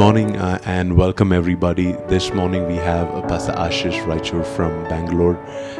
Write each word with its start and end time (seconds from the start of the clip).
Morning 0.00 0.38
uh, 0.38 0.58
and 0.64 0.96
welcome 0.96 1.30
everybody. 1.30 1.92
This 2.08 2.32
morning 2.32 2.66
we 2.66 2.76
have 2.76 3.06
Pastor 3.28 3.52
Ashish 3.52 4.02
Raichur 4.04 4.46
from 4.56 4.84
Bangalore 4.84 5.36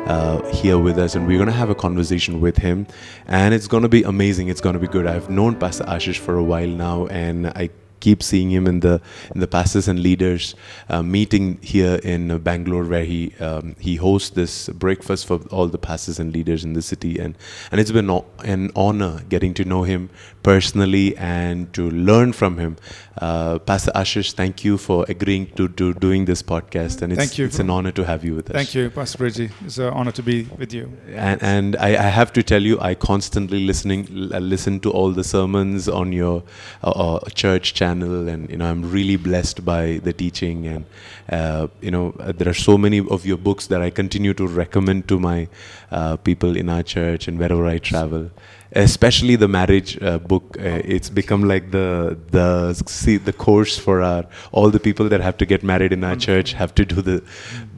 uh, 0.06 0.46
here 0.52 0.76
with 0.76 0.98
us, 0.98 1.14
and 1.14 1.26
we're 1.26 1.38
going 1.38 1.48
to 1.48 1.54
have 1.54 1.70
a 1.70 1.74
conversation 1.74 2.38
with 2.38 2.58
him. 2.58 2.86
And 3.28 3.54
it's 3.54 3.66
going 3.66 3.82
to 3.82 3.88
be 3.88 4.02
amazing. 4.02 4.48
It's 4.48 4.60
going 4.60 4.74
to 4.74 4.78
be 4.78 4.88
good. 4.88 5.06
I've 5.06 5.30
known 5.30 5.56
Pastor 5.58 5.84
Ashish 5.84 6.18
for 6.18 6.36
a 6.36 6.42
while 6.42 6.68
now, 6.68 7.06
and 7.06 7.46
I 7.46 7.70
keep 8.00 8.22
seeing 8.22 8.50
him 8.50 8.66
in 8.66 8.80
the 8.80 9.00
in 9.34 9.40
the 9.40 9.46
pastors 9.46 9.88
and 9.88 10.00
leaders 10.00 10.54
uh, 10.88 11.02
meeting 11.02 11.58
here 11.62 11.96
in 12.02 12.30
uh, 12.30 12.38
Bangalore, 12.38 12.84
where 12.84 13.04
he 13.04 13.34
um, 13.40 13.76
he 13.78 13.96
hosts 13.96 14.30
this 14.30 14.68
breakfast 14.70 15.26
for 15.26 15.40
all 15.50 15.68
the 15.68 15.78
pastors 15.78 16.18
and 16.18 16.32
leaders 16.32 16.64
in 16.64 16.72
the 16.72 16.82
city, 16.82 17.18
and 17.18 17.36
and 17.70 17.80
it's 17.80 17.92
been 17.92 18.10
o- 18.10 18.26
an 18.44 18.70
honor 18.74 19.22
getting 19.28 19.54
to 19.54 19.64
know 19.64 19.82
him 19.84 20.10
personally 20.42 21.16
and 21.16 21.72
to 21.74 21.90
learn 21.90 22.32
from 22.32 22.58
him. 22.58 22.76
Uh, 23.18 23.58
Pastor 23.58 23.90
Ashish, 23.94 24.32
thank 24.32 24.64
you 24.64 24.78
for 24.78 25.04
agreeing 25.08 25.46
to, 25.56 25.68
to 25.68 25.92
doing 25.94 26.24
this 26.24 26.42
podcast, 26.42 27.02
and 27.02 27.12
it's, 27.12 27.18
Thank 27.20 27.38
you. 27.38 27.44
it's 27.44 27.58
an 27.58 27.68
honor 27.68 27.92
to 27.92 28.04
have 28.04 28.24
you 28.24 28.34
with 28.34 28.48
us. 28.48 28.54
Thank 28.54 28.74
you, 28.74 28.88
Pastor 28.88 29.18
Priji. 29.18 29.50
It's 29.64 29.76
an 29.78 29.88
honor 29.92 30.12
to 30.12 30.22
be 30.22 30.44
with 30.58 30.72
you. 30.72 30.90
And, 31.14 31.42
and 31.42 31.76
I, 31.76 31.88
I 31.88 32.08
have 32.08 32.32
to 32.32 32.42
tell 32.42 32.62
you, 32.62 32.80
I 32.80 32.94
constantly 32.94 33.60
listening 33.66 34.06
listen 34.10 34.80
to 34.80 34.90
all 34.90 35.10
the 35.12 35.24
sermons 35.24 35.88
on 35.88 36.12
your 36.12 36.42
uh, 36.82 36.90
uh, 36.90 37.28
church 37.30 37.74
channel, 37.74 37.89
and 37.92 38.50
you 38.50 38.56
know 38.56 38.66
I'm 38.66 38.90
really 38.90 39.16
blessed 39.16 39.64
by 39.64 40.00
the 40.04 40.12
teaching. 40.12 40.66
And 40.66 40.84
uh, 41.28 41.68
you 41.80 41.90
know 41.90 42.14
uh, 42.20 42.32
there 42.32 42.48
are 42.48 42.54
so 42.54 42.78
many 42.78 43.00
of 43.00 43.26
your 43.26 43.36
books 43.36 43.66
that 43.68 43.82
I 43.82 43.90
continue 43.90 44.34
to 44.34 44.46
recommend 44.46 45.08
to 45.08 45.18
my 45.18 45.48
uh, 45.90 46.16
people 46.16 46.56
in 46.56 46.68
our 46.68 46.82
church 46.82 47.28
and 47.28 47.38
wherever 47.38 47.66
I 47.66 47.78
travel. 47.78 48.30
Especially 48.72 49.34
the 49.34 49.48
marriage 49.48 50.00
uh, 50.00 50.18
book, 50.18 50.56
uh, 50.58 50.80
it's 50.84 51.10
become 51.10 51.42
like 51.42 51.72
the 51.72 52.16
the 52.30 52.72
see 52.86 53.16
the 53.16 53.32
course 53.32 53.76
for 53.76 54.00
our 54.00 54.24
all 54.52 54.70
the 54.70 54.78
people 54.78 55.08
that 55.08 55.20
have 55.20 55.36
to 55.38 55.46
get 55.46 55.64
married 55.64 55.92
in 55.92 56.04
our 56.04 56.14
church 56.14 56.52
have 56.52 56.72
to 56.76 56.84
do 56.84 57.02
the 57.02 57.22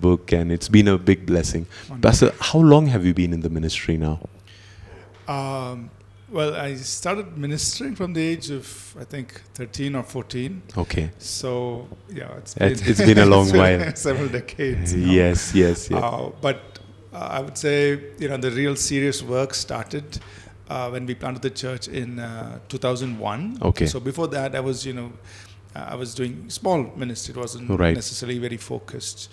book, 0.01 0.33
and 0.33 0.53
it's 0.53 0.69
been 0.69 0.89
a 0.89 0.99
big 0.99 1.25
blessing. 1.25 1.67
Pastor, 2.03 2.33
how 2.41 2.59
long 2.59 2.87
have 2.89 3.07
you 3.07 3.15
been 3.15 3.33
in 3.33 3.41
the 3.41 3.49
ministry 3.49 3.97
now? 3.97 4.21
Um, 5.29 5.91
well, 6.33 6.55
I 6.57 6.75
started 6.77 7.37
ministering 7.37 7.95
from 7.95 8.13
the 8.15 8.23
age 8.23 8.51
of, 8.51 8.97
I 8.99 9.05
think, 9.05 9.41
13 9.55 9.95
or 9.95 10.03
14. 10.03 10.63
Okay. 10.77 11.11
So, 11.19 11.87
yeah, 12.09 12.37
it's 12.39 12.57
It's- 12.57 12.89
it's 12.89 13.01
been 13.01 13.19
a 13.19 13.27
long 13.27 13.47
been 13.53 13.59
while. 13.61 13.97
several 14.09 14.29
decades. 14.29 14.95
Yes, 14.95 15.55
yes, 15.55 15.91
yes. 15.91 16.03
Uh, 16.03 16.31
but 16.41 16.59
uh, 17.13 17.19
I 17.19 17.41
would 17.41 17.59
say, 17.59 18.01
you 18.19 18.29
know, 18.29 18.39
the 18.39 18.51
real 18.51 18.77
serious 18.77 19.23
work 19.23 19.55
started 19.55 20.05
uh, 20.71 20.89
when 20.91 21.05
we 21.07 21.15
planted 21.15 21.43
the 21.43 21.51
church 21.51 21.89
in 21.89 22.19
uh, 22.19 22.59
2001. 22.69 23.59
Okay. 23.63 23.87
So 23.87 24.01
before 24.01 24.29
that, 24.29 24.55
I 24.55 24.61
was, 24.61 24.87
you 24.87 24.95
know, 24.95 25.13
uh, 25.77 25.87
I 25.91 25.95
was 25.97 26.15
doing 26.15 26.49
small 26.49 26.83
ministry. 26.97 27.33
It 27.35 27.39
wasn't 27.39 27.69
Right. 27.69 27.95
necessarily 27.95 28.39
very 28.39 28.57
focused. 28.57 29.29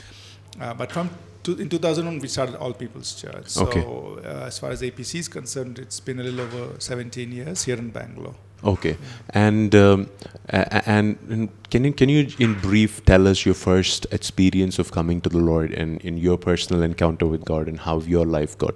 Uh, 0.60 0.74
but 0.74 0.92
from 0.92 1.10
to, 1.44 1.58
in 1.58 1.70
2001, 1.70 2.20
we 2.20 2.28
started 2.28 2.56
All 2.56 2.74
People's 2.74 3.14
Church. 3.22 3.48
So 3.48 3.66
Okay. 3.68 3.84
uh, 4.28 4.46
as 4.48 4.60
far 4.60 4.72
as 4.72 4.82
APC 4.82 5.20
is 5.20 5.28
concerned, 5.28 5.80
it's 5.80 6.00
been 6.00 6.20
a 6.20 6.24
little 6.24 6.42
over 6.42 6.80
17 6.80 7.32
years 7.32 7.64
here 7.64 7.78
in 7.78 7.90
Bangalore. 7.92 8.36
Okay. 8.62 8.98
And 9.30 9.74
um, 9.74 10.10
and, 10.50 11.18
and 11.30 11.50
can 11.70 11.86
you 11.86 11.94
can 11.94 12.10
you 12.10 12.28
in 12.40 12.60
brief 12.60 13.06
tell 13.06 13.26
us 13.26 13.46
your 13.46 13.56
first 13.56 14.06
experience 14.12 14.80
of 14.80 14.92
coming 14.92 15.22
to 15.22 15.30
the 15.30 15.38
Lord 15.38 15.72
and 15.72 16.02
in 16.02 16.18
your 16.18 16.38
personal 16.38 16.84
encounter 16.84 17.26
with 17.26 17.46
God 17.46 17.70
and 17.70 17.80
how 17.80 18.00
your 18.02 18.26
life 18.26 18.58
got 18.58 18.76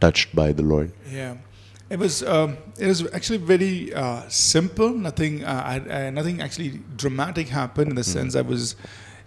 touched 0.00 0.36
by 0.36 0.52
the 0.52 0.62
Lord? 0.62 0.92
Yeah, 1.10 1.36
it 1.88 1.98
was 1.98 2.22
um, 2.24 2.58
it 2.78 2.86
was 2.86 3.06
actually 3.14 3.38
very 3.38 3.94
uh, 3.94 4.28
simple. 4.28 4.90
Nothing 4.90 5.44
uh, 5.44 5.62
I, 5.64 5.76
I, 6.00 6.10
nothing 6.10 6.42
actually 6.42 6.80
dramatic 6.96 7.48
happened 7.48 7.88
in 7.88 7.94
the 7.96 8.02
Mm-hmm. 8.02 8.18
sense 8.18 8.36
I 8.36 8.42
was 8.42 8.76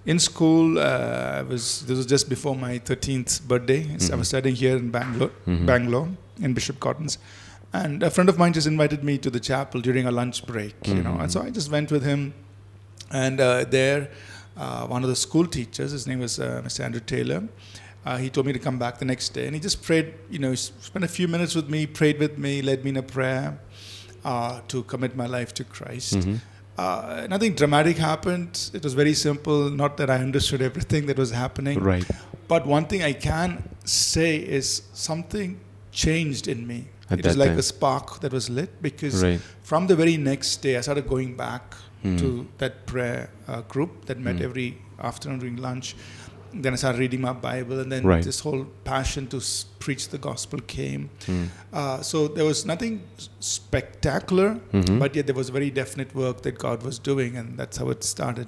in 0.06 0.20
school. 0.20 0.78
Uh, 0.80 1.40
I 1.40 1.42
was 1.42 1.82
this 1.88 1.98
was 1.98 2.06
just 2.06 2.30
before 2.30 2.56
my 2.56 2.78
thirteenth 2.80 3.42
birthday. 3.48 3.82
So 3.98 4.14
I 4.14 4.18
was 4.18 4.28
studying 4.28 4.56
here 4.56 4.78
in 4.78 4.90
Bangalore, 4.92 5.32
Mhm. 5.48 5.66
Bangalore 5.66 6.10
in 6.42 6.54
Bishop 6.54 6.80
Cotton's, 6.80 7.18
and 7.74 8.04
a 8.04 8.10
friend 8.10 8.30
of 8.30 8.38
mine 8.38 8.54
just 8.54 8.68
invited 8.68 9.04
me 9.04 9.18
to 9.18 9.30
the 9.30 9.40
chapel 9.40 9.82
during 9.82 10.06
a 10.06 10.12
lunch 10.12 10.46
break. 10.46 10.76
You 10.88 11.02
know, 11.04 11.18
and 11.22 11.32
so 11.32 11.42
I 11.42 11.50
just 11.50 11.72
went 11.72 11.92
with 11.92 12.04
him, 12.04 12.34
and 13.12 13.40
uh, 13.40 13.66
there. 13.66 14.10
Uh, 14.58 14.88
one 14.88 15.04
of 15.04 15.10
the 15.10 15.16
school 15.18 15.46
teachers, 15.46 15.92
his 15.92 16.08
name 16.08 16.20
was 16.20 16.40
uh, 16.40 16.62
Mr. 16.66 16.80
Andrew 16.86 17.02
Taylor, 17.02 17.44
uh, 18.06 18.16
he 18.16 18.30
told 18.30 18.46
me 18.48 18.54
to 18.54 18.60
come 18.68 18.80
back 18.80 19.00
the 19.00 19.04
next 19.04 19.34
day, 19.34 19.48
and 19.48 19.54
he 19.54 19.60
just 19.60 19.84
prayed. 19.84 20.14
You 20.32 20.40
know, 20.40 20.52
he 20.52 20.56
spent 20.56 21.04
a 21.04 21.10
few 21.10 21.28
minutes 21.28 21.56
with 21.56 21.68
me, 21.70 21.86
prayed 21.86 22.20
with 22.20 22.38
me, 22.38 22.62
led 22.62 22.86
me 22.86 22.92
in 22.92 22.96
a 22.96 23.04
prayer 23.04 23.60
uh, 24.24 24.62
to 24.70 24.84
commit 24.84 25.14
my 25.18 25.26
life 25.28 25.54
to 25.56 25.66
Christ. 25.66 26.14
Uh, 26.78 27.26
nothing 27.30 27.54
dramatic 27.56 27.98
happened. 27.98 28.70
It 28.74 28.84
was 28.84 28.94
very 28.94 29.14
simple. 29.14 29.70
Not 29.70 29.96
that 29.98 30.10
I 30.10 30.18
understood 30.18 30.62
everything 30.62 31.06
that 31.06 31.18
was 31.18 31.32
happening, 31.32 31.80
Right. 31.80 32.06
but 32.48 32.66
one 32.68 32.86
thing 32.86 33.02
I 33.02 33.14
can 33.14 33.64
say 33.86 34.38
is 34.38 34.82
something 34.94 35.60
changed 35.92 36.48
in 36.48 36.68
me. 36.68 36.88
At 37.10 37.20
it 37.20 37.26
was 37.26 37.38
like 37.38 37.50
time. 37.52 37.60
a 37.60 37.62
spark 37.64 38.20
that 38.22 38.34
was 38.34 38.50
lit 38.50 38.82
because 38.82 39.24
Right. 39.24 39.40
from 39.62 39.88
the 39.88 39.96
very 39.96 40.18
next 40.18 40.58
day, 40.62 40.76
I 40.78 40.82
started 40.82 41.08
going 41.08 41.36
back 41.38 41.76
Mhm. 42.04 42.18
to 42.20 42.48
that 42.58 42.86
prayer 42.88 43.30
uh, 43.48 43.62
group 43.62 44.06
that 44.08 44.20
met 44.20 44.38
Mm. 44.38 44.42
every 44.48 44.78
afternoon 45.00 45.40
during 45.40 45.56
lunch. 45.58 45.96
Then 46.64 46.74
I 46.74 46.78
started 46.78 47.00
reading 47.00 47.22
my 47.22 47.34
Bible, 47.34 47.80
and 47.82 47.92
then 47.92 48.04
Right. 48.06 48.24
this 48.24 48.40
whole 48.40 48.66
passion 48.86 49.28
to 49.28 49.38
s- 49.38 49.66
preach 49.80 50.10
the 50.10 50.18
gospel 50.18 50.60
came. 50.76 51.10
Mm. 51.28 51.48
Uh, 51.74 52.02
so 52.02 52.28
there 52.28 52.46
was 52.46 52.66
nothing 52.66 53.02
spectacular, 53.40 54.60
Mhm. 54.74 55.00
but 55.00 55.16
yet 55.16 55.26
there 55.28 55.36
was 55.36 55.50
very 55.50 55.70
definite 55.70 56.16
work 56.16 56.42
that 56.44 56.58
God 56.58 56.84
was 56.84 56.98
doing, 57.00 57.36
and 57.36 57.58
that's 57.58 57.78
how 57.78 57.90
it 57.90 58.04
started. 58.04 58.48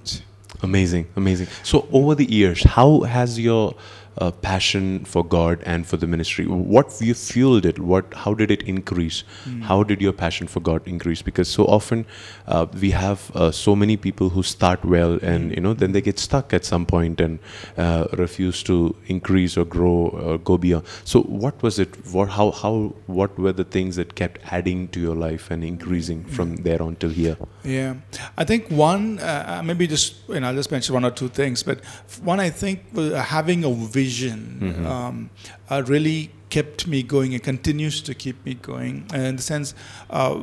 Amazing, 0.63 1.05
amazing. 1.15 1.47
So, 1.63 1.87
over 1.91 2.15
the 2.15 2.25
years, 2.39 2.63
how 2.63 3.01
has 3.01 3.37
your 3.39 3.75
uh, 4.17 4.31
passion 4.31 5.05
for 5.05 5.23
God 5.23 5.61
and 5.65 5.85
for 5.85 5.97
the 5.97 6.07
ministry, 6.07 6.45
what 6.45 6.95
you 6.99 7.13
fueled 7.13 7.65
it? 7.65 7.79
What, 7.79 8.13
how 8.13 8.33
did 8.33 8.51
it 8.51 8.63
increase? 8.63 9.23
Mm. 9.45 9.63
How 9.63 9.83
did 9.83 10.01
your 10.01 10.13
passion 10.13 10.47
for 10.47 10.59
God 10.59 10.87
increase? 10.87 11.21
Because 11.21 11.47
so 11.49 11.65
often 11.65 12.05
uh, 12.47 12.65
we 12.81 12.91
have 12.91 13.31
uh, 13.35 13.51
so 13.51 13.75
many 13.75 13.97
people 13.97 14.29
who 14.29 14.43
start 14.43 14.83
well, 14.83 15.19
and 15.21 15.51
you 15.55 15.61
know, 15.61 15.73
then 15.73 15.91
they 15.91 16.01
get 16.01 16.19
stuck 16.19 16.53
at 16.53 16.65
some 16.65 16.85
point 16.85 17.21
and 17.21 17.39
uh, 17.77 18.07
refuse 18.13 18.63
to 18.63 18.95
increase 19.05 19.57
or 19.57 19.65
grow 19.65 20.07
or 20.07 20.37
go 20.39 20.57
beyond. 20.57 20.85
So, 21.03 21.21
what 21.21 21.61
was 21.61 21.79
it? 21.79 21.95
What, 22.11 22.29
how, 22.29 22.51
how, 22.51 22.95
what 23.05 23.37
were 23.37 23.53
the 23.53 23.63
things 23.63 23.95
that 23.97 24.15
kept 24.15 24.39
adding 24.51 24.87
to 24.89 24.99
your 24.99 25.15
life 25.15 25.51
and 25.51 25.63
increasing 25.63 26.23
from 26.25 26.55
there 26.57 26.81
on 26.81 26.95
till 26.95 27.09
here? 27.09 27.37
Yeah, 27.63 27.95
I 28.37 28.45
think 28.45 28.69
one, 28.69 29.19
uh, 29.19 29.59
uh, 29.59 29.63
maybe 29.63 29.87
just, 29.87 30.27
you 30.29 30.39
know, 30.39 30.47
I'll 30.47 30.55
just 30.55 30.71
mention 30.71 30.93
one 30.93 31.05
or 31.05 31.11
two 31.11 31.27
things, 31.27 31.63
but 31.63 31.83
one 32.23 32.39
I 32.39 32.49
think 32.49 32.95
having 32.95 33.63
a 33.63 33.71
vision 33.71 34.06
Mhm. 34.11 34.85
um, 34.85 35.29
uh, 35.69 35.83
really 35.87 36.29
kept 36.49 36.87
me 36.87 37.03
going 37.03 37.33
and 37.33 37.43
continues 37.43 38.01
to 38.01 38.13
keep 38.13 38.37
me 38.45 38.53
going. 38.53 39.05
Uh, 39.13 39.17
in 39.17 39.35
the 39.35 39.41
sense, 39.43 39.73
uh, 40.09 40.35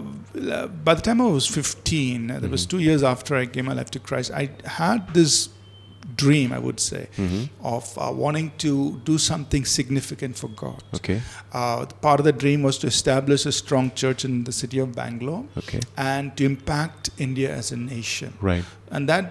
by 0.85 0.95
the 0.95 1.01
time 1.03 1.21
I 1.21 1.27
was 1.27 1.47
15, 1.47 2.31
uh, 2.31 2.41
that 2.41 2.51
was 2.51 2.67
Mhm. 2.67 2.71
two 2.71 2.79
years 2.81 3.03
after 3.03 3.35
I 3.37 3.47
gave 3.47 3.65
my 3.65 3.73
life 3.73 3.91
to 3.93 3.99
Christ, 3.99 4.31
I 4.31 4.51
had 4.67 5.15
this 5.15 5.49
dream, 6.17 6.53
I 6.53 6.59
would 6.59 6.79
say, 6.79 7.09
hmm 7.17 7.45
of 7.63 7.85
uh, 7.99 8.13
wanting 8.13 8.53
to 8.59 9.01
do 9.05 9.17
something 9.17 9.65
significant 9.65 10.37
for 10.37 10.49
God. 10.49 10.83
Okay, 10.95 11.23
Uh, 11.53 11.87
part 12.03 12.21
of 12.21 12.25
the 12.27 12.33
dream 12.33 12.63
was 12.63 12.77
to 12.79 12.87
establish 12.87 13.47
a 13.47 13.53
strong 13.53 13.91
church 13.95 14.25
in 14.25 14.45
the 14.45 14.53
city 14.53 14.79
of 14.79 14.95
Bangalore 14.95 15.45
okay, 15.57 15.81
and 15.97 16.37
to 16.37 16.45
impact 16.45 17.09
India 17.17 17.51
as 17.57 17.73
a 17.73 17.77
nation. 17.77 18.35
right. 18.43 18.65
And 18.91 19.09
that, 19.09 19.25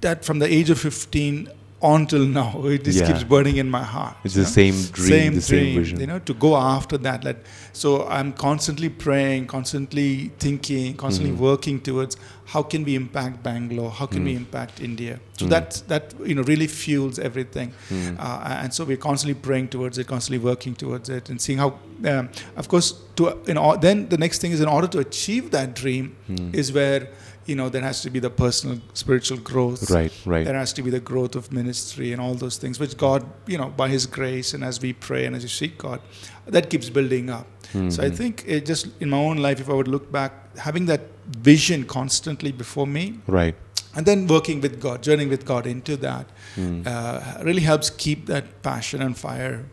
that 0.00 0.24
from 0.24 0.38
the 0.38 0.46
age 0.52 0.70
of 0.70 0.78
15 0.80 1.48
on 1.92 2.06
till 2.06 2.26
now, 2.26 2.50
it 2.74 2.84
just 2.84 2.98
Yeah. 2.98 3.06
keeps 3.08 3.24
burning 3.32 3.56
in 3.62 3.68
my 3.70 3.82
heart. 3.94 4.16
It's 4.24 4.34
the 4.34 4.42
know? 4.42 4.48
same 4.60 4.76
dream, 4.98 5.34
the 5.34 5.40
same 5.42 5.74
vision. 5.78 6.00
You 6.00 6.06
know, 6.12 6.18
to 6.30 6.34
go 6.34 6.56
after 6.56 6.96
that. 6.98 7.36
So 7.72 8.06
I'm 8.08 8.32
constantly 8.32 8.88
praying, 8.88 9.46
constantly 9.56 10.30
thinking, 10.44 10.94
constantly 11.04 11.34
Mhm. 11.34 11.38
working 11.50 11.80
towards 11.80 12.16
how 12.54 12.62
can 12.72 12.84
we 12.88 12.94
impact 12.94 13.42
Bangalore? 13.42 13.90
How 14.00 14.06
can 14.14 14.22
we 14.28 14.32
Mm. 14.34 14.42
impact 14.42 14.74
India? 14.88 15.14
So 15.38 15.44
Mm. 15.46 15.50
that 15.54 15.68
that 15.92 16.04
you 16.28 16.34
know 16.36 16.44
really 16.52 16.68
fuels 16.82 17.18
everything. 17.28 17.68
Mm. 17.90 18.16
Uh, 18.18 18.62
and 18.62 18.70
so 18.76 18.80
we're 18.90 19.04
constantly 19.10 19.38
praying 19.48 19.68
towards 19.74 19.96
it, 19.98 20.06
constantly 20.14 20.42
working 20.50 20.74
towards 20.82 21.08
it, 21.18 21.24
and 21.30 21.38
seeing 21.46 21.58
how. 21.64 21.70
Um, 22.12 22.28
of 22.62 22.66
course, 22.72 22.88
to 23.16 23.22
in 23.50 23.56
or, 23.64 23.72
then 23.86 24.08
the 24.14 24.18
next 24.24 24.38
thing 24.40 24.52
is 24.56 24.60
in 24.60 24.68
order 24.76 24.88
to 24.94 24.98
achieve 25.06 25.44
that 25.58 25.68
dream 25.82 26.04
Mm. 26.28 26.54
is 26.60 26.66
where 26.78 27.00
you 27.50 27.56
know 27.58 27.68
there 27.74 27.82
has 27.90 27.98
to 28.06 28.10
be 28.16 28.20
the 28.26 28.30
personal 28.44 28.76
spiritual 29.02 29.38
growth. 29.50 29.82
right, 29.98 30.12
right. 30.34 30.44
There 30.48 30.58
has 30.64 30.72
to 30.78 30.82
be 30.86 30.90
the 30.98 31.04
growth 31.10 31.34
of 31.40 31.44
ministry 31.60 32.08
and 32.12 32.20
all 32.24 32.34
those 32.44 32.56
things, 32.62 32.78
which 32.82 32.94
God, 33.06 33.20
you 33.52 33.58
know, 33.60 33.68
by 33.82 33.88
His 33.96 34.04
grace 34.18 34.48
and 34.54 34.62
as 34.70 34.76
we 34.84 34.90
pray 35.08 35.22
and 35.26 35.34
as 35.38 35.42
we 35.48 35.52
seek 35.60 35.74
God, 35.86 36.00
that 36.56 36.64
keeps 36.70 36.88
building 36.98 37.26
up. 37.38 37.46
So 37.94 37.98
I 38.06 38.08
Mhm. 38.10 38.16
think 38.20 38.34
it 38.46 38.62
just 38.72 38.86
in 39.00 39.08
my 39.14 39.20
own 39.28 39.38
life, 39.48 39.58
if 39.64 39.68
I 39.68 39.74
would 39.80 39.88
look 39.96 40.06
back, 40.20 40.32
having 40.68 40.86
that 40.92 41.02
vision 41.42 41.84
constantly 41.84 42.52
before 42.52 42.86
me, 42.86 43.14
Right. 43.26 43.54
and 43.96 44.06
then 44.06 44.26
working 44.26 44.60
with 44.60 44.80
God, 44.80 45.02
journeying 45.02 45.30
with 45.30 45.44
God 45.44 45.66
into 45.66 45.96
that, 45.98 46.26
Mm. 46.56 46.86
uh, 46.86 47.42
really 47.44 47.62
helps 47.62 47.90
keep 47.90 48.26
that 48.26 48.44
passion 48.62 49.02
and 49.02 49.16
fire 49.16 49.64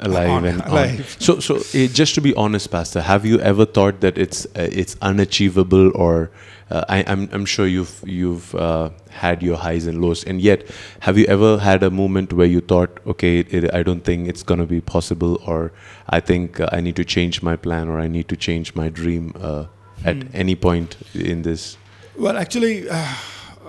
alive 0.00 0.30
On- 0.30 0.44
and 0.44 0.62
on. 0.62 0.68
alive. 0.70 1.16
So, 1.18 1.38
so 1.40 1.56
eh, 1.74 1.86
just 1.86 2.14
to 2.16 2.20
be 2.20 2.34
honest, 2.34 2.70
Pastor, 2.70 3.00
have 3.02 3.24
you 3.26 3.38
ever 3.40 3.64
thought 3.64 4.00
that 4.00 4.18
it's 4.18 4.46
uh, 4.56 4.68
it's 4.72 4.96
unachievable, 5.02 5.92
or 5.94 6.30
uh, 6.70 6.82
I, 6.88 7.04
I'm 7.06 7.28
I'm 7.32 7.44
sure 7.44 7.66
you've 7.66 7.94
you've 8.04 8.54
uh, 8.54 8.90
had 9.10 9.42
your 9.42 9.56
highs 9.56 9.86
and 9.86 10.00
lows, 10.02 10.24
and 10.24 10.40
yet 10.40 10.64
have 11.00 11.16
you 11.18 11.26
ever 11.26 11.58
had 11.58 11.82
a 11.82 11.90
moment 11.90 12.32
where 12.32 12.46
you 12.46 12.60
thought, 12.60 12.98
okay, 13.06 13.40
it, 13.40 13.72
I 13.74 13.82
don't 13.82 14.02
think 14.04 14.28
it's 14.28 14.42
gonna 14.42 14.66
be 14.66 14.80
possible, 14.80 15.38
or 15.46 15.70
I 16.08 16.20
think 16.20 16.58
uh, 16.60 16.68
I 16.72 16.80
need 16.80 16.96
to 16.96 17.04
change 17.04 17.42
my 17.42 17.54
plan, 17.56 17.88
or 17.88 18.00
I 18.00 18.08
need 18.08 18.28
to 18.28 18.36
change 18.36 18.74
my 18.74 18.88
dream 18.88 19.32
uh, 19.40 19.64
at 20.04 20.16
Hmm. 20.16 20.28
any 20.32 20.54
point 20.56 20.96
in 21.14 21.42
this? 21.42 21.76
Well, 22.16 22.36
actually, 22.36 22.88
uh, 22.88 23.06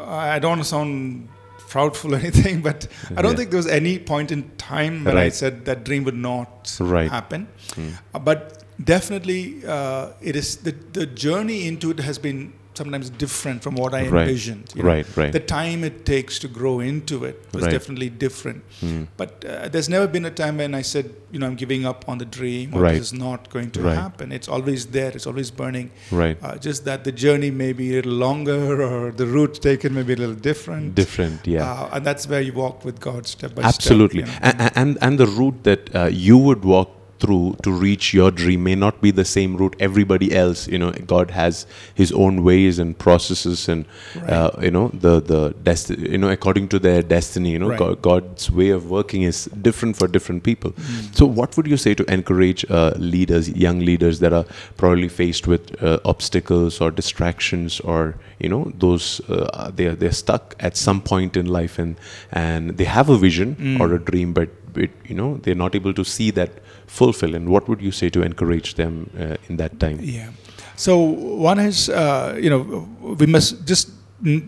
I 0.07 0.39
don't 0.39 0.49
want 0.51 0.61
to 0.61 0.67
sound 0.67 1.29
proudful 1.69 2.13
or 2.13 2.19
anything, 2.25 2.61
but 2.61 2.87
I 3.15 3.21
don't 3.21 3.31
Yeah. 3.31 3.37
think 3.37 3.49
there 3.51 3.57
was 3.57 3.67
any 3.67 3.99
point 3.99 4.31
in 4.31 4.43
time 4.57 5.03
when 5.03 5.17
I 5.17 5.29
said 5.29 5.65
that 5.65 5.83
dream 5.83 6.03
would 6.05 6.15
not 6.17 6.75
Right. 6.79 7.09
happen. 7.11 7.47
Mm. 7.75 7.93
Uh, 8.13 8.19
but 8.19 8.63
definitely, 8.83 9.61
uh, 9.67 10.09
it 10.21 10.35
is 10.35 10.57
the 10.57 10.73
the 10.93 11.05
journey 11.05 11.67
into 11.67 11.91
it 11.91 11.99
has 11.99 12.17
been 12.19 12.53
sometimes 12.77 13.09
different 13.09 13.61
from 13.63 13.75
what 13.75 13.93
I 13.93 14.07
Right. 14.07 14.27
envisioned. 14.27 14.71
you 14.75 14.83
know. 14.83 14.89
Right, 14.89 15.05
right. 15.17 15.31
The 15.31 15.39
time 15.39 15.83
it 15.83 16.05
takes 16.05 16.39
to 16.39 16.47
grow 16.47 16.79
into 16.79 17.25
it 17.25 17.37
was 17.53 17.63
Right. 17.63 17.71
definitely 17.71 18.09
different. 18.09 18.63
Mm. 18.81 19.07
But 19.17 19.43
uh, 19.47 19.67
there's 19.69 19.89
never 19.89 20.07
been 20.07 20.25
a 20.25 20.31
time 20.31 20.57
when 20.57 20.73
I 20.75 20.81
said, 20.83 21.09
you 21.31 21.39
know, 21.39 21.47
I'm 21.47 21.55
giving 21.55 21.85
up 21.85 22.05
on 22.07 22.17
the 22.17 22.25
dream 22.25 22.73
or 22.73 22.81
Right. 22.81 22.93
this 22.97 23.07
is 23.07 23.13
not 23.13 23.49
going 23.49 23.71
to 23.71 23.81
Right. 23.81 23.97
happen. 23.97 24.31
It's 24.31 24.47
always 24.47 24.85
there. 24.87 25.11
It's 25.15 25.27
always 25.27 25.51
burning. 25.51 25.91
Right. 26.11 26.37
Uh, 26.41 26.57
just 26.57 26.85
that 26.85 27.03
the 27.03 27.11
journey 27.11 27.51
may 27.51 27.73
be 27.73 27.91
a 27.93 27.95
little 27.97 28.13
longer 28.13 28.81
or 28.89 29.11
the 29.11 29.25
route 29.25 29.61
taken 29.61 29.93
may 29.93 30.03
be 30.03 30.13
a 30.13 30.17
little 30.17 30.35
different. 30.35 30.95
Different, 30.95 31.45
yeah. 31.47 31.63
Uh, 31.69 31.89
and 31.97 32.05
that's 32.05 32.27
where 32.27 32.41
you 32.41 32.53
walk 32.53 32.85
with 32.85 32.99
God 32.99 33.27
step 33.27 33.55
by 33.55 33.63
Absolutely, 33.63 34.25
step. 34.25 34.43
you 34.43 34.49
know. 34.49 34.59
and, 34.65 34.71
and 34.81 34.97
and 35.01 35.19
the 35.19 35.27
route 35.27 35.63
that 35.63 35.81
uh, 35.95 36.05
you 36.27 36.37
would 36.37 36.63
walk 36.63 36.89
through 37.19 37.55
to 37.63 37.71
reach 37.71 38.13
your 38.13 38.29
dream 38.29 38.63
may 38.63 38.75
not 38.75 39.01
be 39.01 39.09
the 39.11 39.23
same 39.25 39.55
route 39.57 39.75
everybody 39.79 40.33
else. 40.35 40.67
You 40.67 40.79
know, 40.79 40.91
God 40.91 41.31
has 41.31 41.65
His 41.93 42.11
own 42.11 42.43
ways 42.43 42.79
and 42.79 42.97
processes, 42.97 43.69
and 43.69 43.85
uh, 44.27 44.51
you 44.61 44.71
know 44.71 44.89
the 44.93 45.19
the 45.21 45.51
desti- 45.69 45.97
You 46.11 46.17
know, 46.17 46.29
according 46.29 46.67
to 46.69 46.79
their 46.79 47.01
destiny. 47.01 47.51
You 47.51 47.59
know, 47.59 47.69
Right. 47.69 47.79
God, 47.79 48.01
God's 48.01 48.51
way 48.51 48.69
of 48.69 48.89
working 48.89 49.21
is 49.23 49.45
different 49.69 49.95
for 49.97 50.07
different 50.07 50.43
people. 50.43 50.73
So, 51.13 51.25
what 51.25 51.55
would 51.57 51.67
you 51.67 51.77
say 51.77 51.93
to 51.95 52.03
encourage 52.13 52.65
uh, 52.69 52.93
leaders, 52.97 53.49
young 53.49 53.79
leaders 53.79 54.19
that 54.19 54.33
are 54.33 54.45
probably 54.77 55.07
faced 55.07 55.47
with 55.47 55.81
uh, 55.81 55.99
obstacles 56.05 56.81
or 56.81 56.91
distractions, 56.91 57.79
or 57.79 58.15
you 58.39 58.49
know, 58.49 58.71
those 58.77 59.21
uh, 59.29 59.71
they're 59.73 59.95
they're 59.95 60.11
stuck 60.11 60.55
at 60.59 60.75
some 60.77 61.01
point 61.01 61.37
in 61.37 61.45
life, 61.45 61.79
and 61.79 61.95
and 62.31 62.77
they 62.77 62.85
have 62.85 63.09
a 63.09 63.17
vision 63.17 63.55
Mm. 63.55 63.79
or 63.79 63.93
a 63.93 63.99
dream, 63.99 64.33
but 64.33 64.49
it, 64.77 64.91
you 65.07 65.15
know 65.15 65.37
they're 65.43 65.55
not 65.63 65.75
able 65.75 65.93
to 65.93 66.03
see 66.03 66.31
that 66.31 66.49
fulfill. 66.87 67.35
And 67.35 67.49
what 67.49 67.67
would 67.67 67.81
you 67.81 67.91
say 67.91 68.09
to 68.09 68.21
encourage 68.23 68.75
them 68.75 69.09
uh, 69.19 69.35
in 69.49 69.57
that 69.57 69.79
time? 69.79 69.99
Yeah. 70.01 70.29
So 70.75 70.97
one 70.97 71.59
is, 71.59 71.89
uh, 71.89 72.37
you 72.41 72.49
know, 72.49 72.87
we 73.19 73.25
must 73.25 73.65
just 73.65 73.89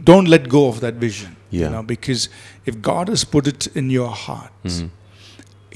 don't 0.04 0.28
let 0.28 0.50
go 0.50 0.68
of 0.68 0.80
that 0.82 0.96
vision. 0.96 1.36
Yeah. 1.50 1.66
You 1.66 1.72
know, 1.72 1.84
because 1.84 2.30
if 2.66 2.82
God 2.82 3.08
has 3.08 3.24
put 3.24 3.48
it 3.48 3.68
in 3.76 3.90
your 3.90 4.10
heart, 4.10 4.52
Mhm. 4.64 4.90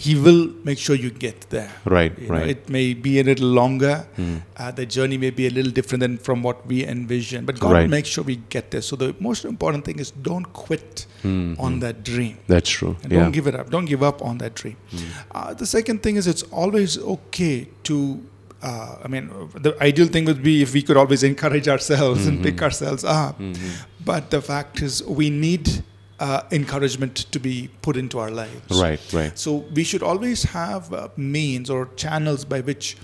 He 0.05 0.13
will 0.25 0.41
make 0.67 0.79
sure 0.85 0.95
you 1.05 1.11
get 1.25 1.37
there. 1.55 1.69
Right, 1.95 2.13
You 2.21 2.27
know, 2.29 2.33
right. 2.35 2.49
it 2.53 2.69
may 2.75 2.85
be 3.07 3.11
a 3.19 3.23
little 3.29 3.49
longer. 3.59 3.95
Mm. 4.17 4.41
Uh, 4.57 4.71
the 4.79 4.85
journey 4.95 5.17
may 5.25 5.29
be 5.39 5.45
a 5.47 5.51
little 5.57 5.73
different 5.79 6.01
than 6.05 6.17
from 6.27 6.41
what 6.47 6.65
we 6.71 6.77
envision, 6.93 7.45
but 7.49 7.59
God 7.65 7.73
Right. 7.73 7.81
will 7.83 7.95
make 7.97 8.07
sure 8.13 8.23
we 8.23 8.37
get 8.55 8.71
there. 8.71 8.81
So 8.89 8.95
the 9.03 9.09
most 9.27 9.45
important 9.53 9.85
thing 9.85 9.99
is 10.05 10.09
don't 10.29 10.47
quit 10.65 11.05
Mm, 11.23 11.59
on 11.65 11.71
mm. 11.75 11.81
that 11.85 11.97
dream. 12.11 12.35
That's 12.53 12.69
true. 12.77 12.93
And 13.03 13.11
yeah. 13.11 13.19
Don't 13.19 13.31
give 13.39 13.47
it 13.51 13.55
up. 13.59 13.69
Don't 13.75 13.85
give 13.93 14.01
up 14.11 14.23
on 14.29 14.39
that 14.43 14.53
dream. 14.61 14.77
Mm. 14.91 15.03
Uh, 15.37 15.53
the 15.61 15.67
second 15.77 16.01
thing 16.03 16.15
is 16.23 16.25
it's 16.35 16.45
always 16.63 16.97
okay 17.15 17.55
to. 17.89 17.97
Uh, 18.69 18.95
I 19.05 19.07
mean, 19.13 19.29
the 19.67 19.71
ideal 19.89 20.07
thing 20.15 20.25
would 20.25 20.41
be 20.49 20.55
if 20.65 20.73
we 20.77 20.81
could 20.87 20.97
always 21.03 21.21
encourage 21.31 21.67
ourselves 21.75 22.25
and 22.27 22.41
pick 22.47 22.55
Mhm. 22.57 22.65
ourselves 22.67 23.03
up. 23.03 23.39
Mhm. 23.39 23.55
But 24.09 24.29
the 24.35 24.41
fact 24.51 24.81
is, 24.87 25.03
we 25.21 25.29
need 25.47 25.65
uh, 26.21 26.43
encouragement 26.51 27.15
to 27.31 27.39
be 27.39 27.69
put 27.81 27.97
into 27.97 28.19
our 28.19 28.29
lives. 28.29 28.79
Right, 28.79 29.01
right. 29.11 29.37
So 29.37 29.65
we 29.73 29.83
should 29.83 30.03
always 30.03 30.43
have 30.43 30.93
uh, 30.93 31.09
means 31.17 31.69
or 31.69 31.89
channels 31.95 32.45
by 32.45 32.61
which 32.61 32.95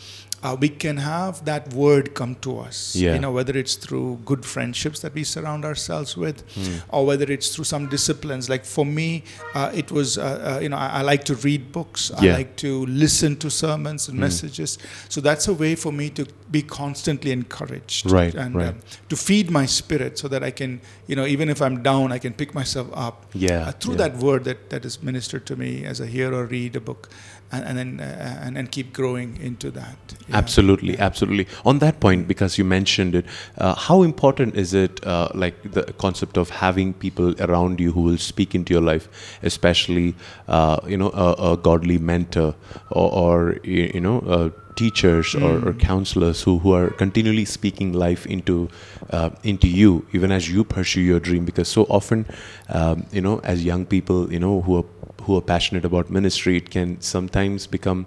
uh, 0.47 0.55
we 0.63 0.69
can 0.69 0.97
have 0.97 1.43
that 1.45 1.73
word 1.73 2.05
come 2.19 2.35
to 2.35 2.51
us. 2.67 2.95
Yeah. 2.95 3.13
You 3.15 3.19
know, 3.19 3.31
whether 3.31 3.55
it's 3.61 3.75
through 3.75 4.19
good 4.25 4.43
friendships 4.45 4.99
that 5.01 5.13
we 5.13 5.23
surround 5.23 5.65
ourselves 5.65 6.15
with, 6.23 6.37
Mm. 6.55 6.81
or 6.89 7.05
whether 7.09 7.27
it's 7.35 7.47
through 7.53 7.65
some 7.65 7.87
disciplines. 7.89 8.49
Like 8.53 8.65
for 8.65 8.85
me, 8.85 9.23
uh, 9.55 9.71
it 9.81 9.91
was, 9.91 10.17
uh, 10.17 10.23
uh, 10.23 10.59
you 10.63 10.69
know, 10.69 10.77
I, 10.77 10.99
I 10.99 11.01
like 11.11 11.23
to 11.25 11.35
read 11.47 11.71
books. 11.71 12.11
I 12.11 12.25
like 12.39 12.55
to 12.57 12.85
listen 13.05 13.35
to 13.43 13.49
sermons 13.49 14.07
and 14.09 14.17
Mm. 14.17 14.21
messages. 14.27 14.77
So 15.09 15.21
that's 15.21 15.47
a 15.47 15.53
way 15.63 15.75
for 15.75 15.91
me 16.01 16.09
to 16.11 16.25
be 16.51 16.61
constantly 16.61 17.31
encouraged. 17.31 18.09
Right, 18.11 18.33
And 18.43 18.55
right. 18.55 18.67
um, 18.69 18.79
to 19.09 19.15
feed 19.17 19.49
my 19.59 19.65
spirit 19.65 20.17
so 20.17 20.27
that 20.29 20.43
I 20.43 20.51
can, 20.51 20.79
you 21.09 21.15
know, 21.17 21.25
even 21.25 21.49
if 21.49 21.61
I'm 21.61 21.83
down, 21.83 22.11
I 22.17 22.19
can 22.19 22.33
pick 22.33 22.53
myself 22.61 22.87
up 23.07 23.25
Yeah. 23.33 23.67
uh, 23.67 23.71
through 23.79 23.97
yeah. 23.97 24.07
that 24.07 24.13
word 24.27 24.43
that, 24.45 24.59
that 24.69 24.85
is 24.85 24.95
ministered 25.03 25.45
to 25.47 25.55
me 25.63 25.71
as 25.91 25.99
I 25.99 26.05
hear 26.17 26.29
or 26.33 26.45
read 26.45 26.75
a 26.75 26.79
book, 26.79 27.09
and, 27.51 27.65
and 27.65 27.77
then 27.77 27.99
uh, 27.99 28.41
and, 28.43 28.57
and 28.57 28.71
keep 28.71 28.93
growing 28.93 29.37
into 29.41 29.71
that. 29.71 29.97
Yeah. 30.27 30.37
Absolutely, 30.37 30.97
absolutely. 30.99 31.47
On 31.65 31.79
that 31.79 31.99
point, 31.99 32.27
because 32.27 32.57
you 32.57 32.65
mentioned 32.65 33.15
it, 33.15 33.25
uh, 33.57 33.73
how 33.75 34.03
important 34.03 34.55
is 34.55 34.73
it, 34.73 35.05
uh, 35.05 35.29
like 35.33 35.55
the 35.71 35.83
concept 35.97 36.37
of 36.37 36.49
having 36.49 36.93
people 36.93 37.33
around 37.41 37.79
you 37.79 37.91
who 37.93 38.01
will 38.01 38.17
speak 38.17 38.53
into 38.53 38.73
your 38.73 38.81
life, 38.83 39.07
especially, 39.43 40.15
uh, 40.47 40.79
you 40.87 40.97
know, 40.97 41.09
a, 41.11 41.53
a 41.53 41.57
godly 41.57 41.97
mentor 41.97 42.55
or, 42.91 43.11
or 43.13 43.59
you 43.63 44.01
know, 44.01 44.19
uh, 44.21 44.49
teachers 44.75 45.33
or, 45.33 45.57
or 45.67 45.73
Mm. 45.73 45.79
counselors 45.79 46.43
who, 46.43 46.59
who 46.59 46.71
are 46.71 46.89
continually 46.91 47.45
speaking 47.45 47.93
life 47.93 48.27
into 48.27 48.69
uh, 49.09 49.29
into 49.43 49.67
you, 49.67 50.05
even 50.13 50.31
as 50.31 50.49
you 50.49 50.63
pursue 50.63 51.01
your 51.01 51.19
dream. 51.19 51.45
Because 51.45 51.67
so 51.67 51.83
often, 51.89 52.25
um, 52.69 53.05
you 53.11 53.21
know, 53.21 53.39
as 53.43 53.63
young 53.63 53.85
people, 53.85 54.31
you 54.31 54.39
know, 54.39 54.61
who 54.61 54.77
are 54.77 54.85
who 55.27 55.37
are 55.37 55.41
passionate 55.41 55.85
about 55.85 56.09
ministry, 56.09 56.57
it 56.57 56.69
can 56.71 56.99
sometimes 57.01 57.67
become 57.67 58.05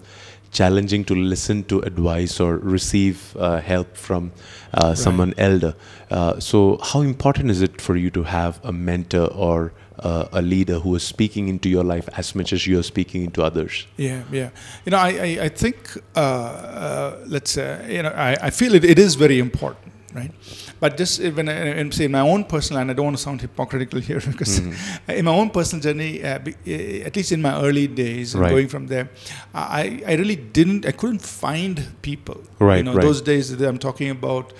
challenging 0.53 1.05
to 1.05 1.15
listen 1.15 1.63
to 1.65 1.81
advice 1.81 2.41
or 2.41 2.57
receive 2.57 3.37
uh, 3.37 3.61
help 3.61 3.97
from 3.97 4.33
uh, 4.75 4.95
someone 4.95 5.33
elder. 5.39 5.75
Uh, 6.11 6.41
so, 6.41 6.79
how 6.83 7.03
important 7.03 7.51
is 7.51 7.63
it 7.63 7.81
for 7.81 7.95
you 7.97 8.11
to 8.11 8.25
have 8.25 8.59
a 8.65 8.73
mentor 8.73 9.27
or 9.33 9.73
uh, 10.01 10.29
a 10.33 10.43
leader 10.43 10.79
who 10.79 10.95
is 10.95 11.03
speaking 11.03 11.49
into 11.49 11.69
your 11.69 11.85
life 11.85 12.09
as 12.17 12.35
much 12.35 12.53
as 12.53 12.67
you 12.67 12.79
are 12.79 12.83
speaking 12.83 13.23
into 13.23 13.43
others? 13.43 13.87
Yeah, 13.97 14.23
yeah. 14.33 14.51
You 14.85 14.91
know, 14.93 14.99
I, 14.99 15.09
I, 15.09 15.39
I 15.45 15.49
think, 15.49 15.77
uh, 16.17 16.21
uh, 16.21 17.25
let's 17.27 17.53
say, 17.53 17.97
you 17.97 18.03
know, 18.03 18.11
I, 18.11 18.37
I 18.47 18.51
feel 18.51 18.75
it, 18.75 18.85
it 18.85 18.99
is 18.99 19.15
very 19.15 19.39
important, 19.39 19.90
right? 20.15 20.33
But 20.81 20.97
just 20.97 21.21
when 21.23 21.49
I, 21.49 21.53
and 21.81 21.93
say 21.95 22.05
in 22.07 22.13
my 22.13 22.21
own 22.21 22.45
personal, 22.45 22.81
and 22.83 22.91
I 22.91 22.95
don't 22.95 23.05
want 23.07 23.17
to 23.17 23.23
sound 23.23 23.41
hypocritical 23.41 24.01
here 24.01 24.21
because 24.33 24.61
Mhm. 24.61 24.75
in 25.21 25.25
my 25.25 25.33
own 25.33 25.51
personal 25.51 25.83
journey, 25.83 26.23
uh, 26.25 26.39
be, 26.39 26.55
at 27.05 27.15
least 27.17 27.33
in 27.33 27.43
my 27.43 27.55
early 27.63 27.87
days, 27.87 28.35
Right. 28.35 28.51
going 28.51 28.69
from 28.69 28.87
there, 28.89 29.09
I, 29.55 30.03
I 30.07 30.15
really 30.15 30.37
didn't, 30.37 30.87
I 30.87 30.93
couldn't 30.93 31.23
find 31.23 31.87
people. 32.03 32.41
Right, 32.59 32.79
You 32.79 32.83
know, 32.85 32.95
right. 32.95 33.05
those 33.07 33.21
days 33.23 33.57
that 33.57 33.67
I'm 33.69 33.79
talking 33.79 34.11
about, 34.11 34.53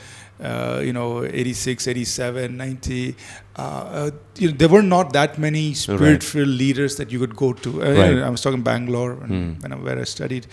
uh, 0.43 0.81
you 0.83 0.93
know, 0.93 1.23
86, 1.25 1.87
87, 1.87 2.57
90, 2.57 3.15
uh, 3.57 3.61
uh, 3.63 4.11
you 4.39 4.49
know, 4.51 4.57
there 4.57 4.69
were 4.69 4.83
not 4.83 5.13
that 5.13 5.39
many 5.39 5.75
spirit-filled 5.75 6.49
leaders 6.49 6.97
that 6.97 7.11
you 7.13 7.19
could 7.19 7.37
go 7.37 7.53
to. 7.53 7.83
Uh, 7.83 7.93
Right. 7.93 8.19
I 8.23 8.31
was 8.31 8.41
talking 8.41 8.63
Bangalore 8.63 9.13
and 9.25 9.31
Hmm. 9.31 9.61
when 9.63 9.73
I, 9.73 9.77
where 9.77 9.99
I 9.99 10.05
studied. 10.05 10.47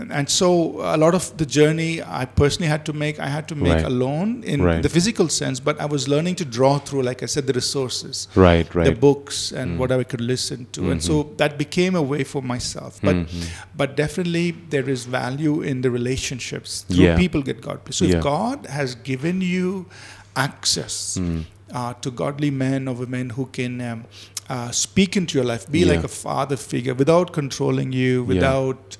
And, 0.00 0.10
and 0.18 0.28
so 0.30 0.48
a 0.94 0.96
lot 0.96 1.14
of 1.14 1.24
the 1.36 1.44
journey 1.44 2.02
I 2.02 2.24
personally 2.24 2.68
had 2.68 2.84
to 2.86 2.92
make, 2.92 3.18
I 3.20 3.26
had 3.36 3.46
to 3.48 3.54
make 3.54 3.74
Right. 3.74 3.84
alone 3.84 4.30
in 4.52 4.62
Right. 4.62 4.82
the 4.86 4.88
physical 4.96 5.28
sense, 5.28 5.60
but 5.68 5.80
I 5.80 5.86
was 5.94 6.08
learning 6.14 6.36
to 6.42 6.44
draw 6.58 6.78
through, 6.78 7.02
like 7.02 7.22
I 7.22 7.26
said, 7.34 7.46
the 7.46 7.52
resources, 7.52 8.28
Right, 8.34 8.66
the 8.88 8.92
books, 9.06 9.52
and 9.52 9.72
Mm. 9.72 9.78
what 9.80 9.92
I 9.92 10.02
could 10.12 10.24
listen 10.32 10.66
to. 10.76 10.90
And 10.90 11.00
Mhm. 11.00 11.06
so 11.10 11.14
that 11.42 11.58
became 11.64 11.94
a 12.02 12.04
way 12.12 12.22
for 12.32 12.42
myself. 12.54 12.98
But 13.08 13.16
Mhm. 13.16 13.44
but 13.82 13.96
definitely 14.02 14.46
there 14.76 14.88
is 14.96 15.04
value 15.20 15.56
in 15.72 15.82
the 15.82 15.90
relationships 15.98 16.70
through 16.88 17.04
Yeah. 17.10 17.16
people 17.24 17.42
get 17.50 17.60
God. 17.68 17.78
So 17.90 18.04
Yeah. 18.04 18.16
if 18.16 18.22
God 18.32 18.66
has 18.78 18.94
given 19.12 19.40
you 19.54 19.66
access 20.36 21.18
Mm. 21.20 21.44
uh, 21.72 21.92
to 22.04 22.10
godly 22.10 22.50
men 22.50 22.88
or 22.88 22.94
women 22.94 23.30
who 23.30 23.46
can 23.58 23.80
um, 23.80 24.04
uh, 24.48 24.70
speak 24.72 25.16
into 25.16 25.38
your 25.38 25.44
life, 25.52 25.64
be 25.70 25.80
Yeah. 25.80 25.92
like 25.92 26.04
a 26.04 26.08
father 26.08 26.56
figure 26.56 26.94
without 26.94 27.32
controlling 27.32 27.92
you, 27.92 28.24
without 28.24 28.96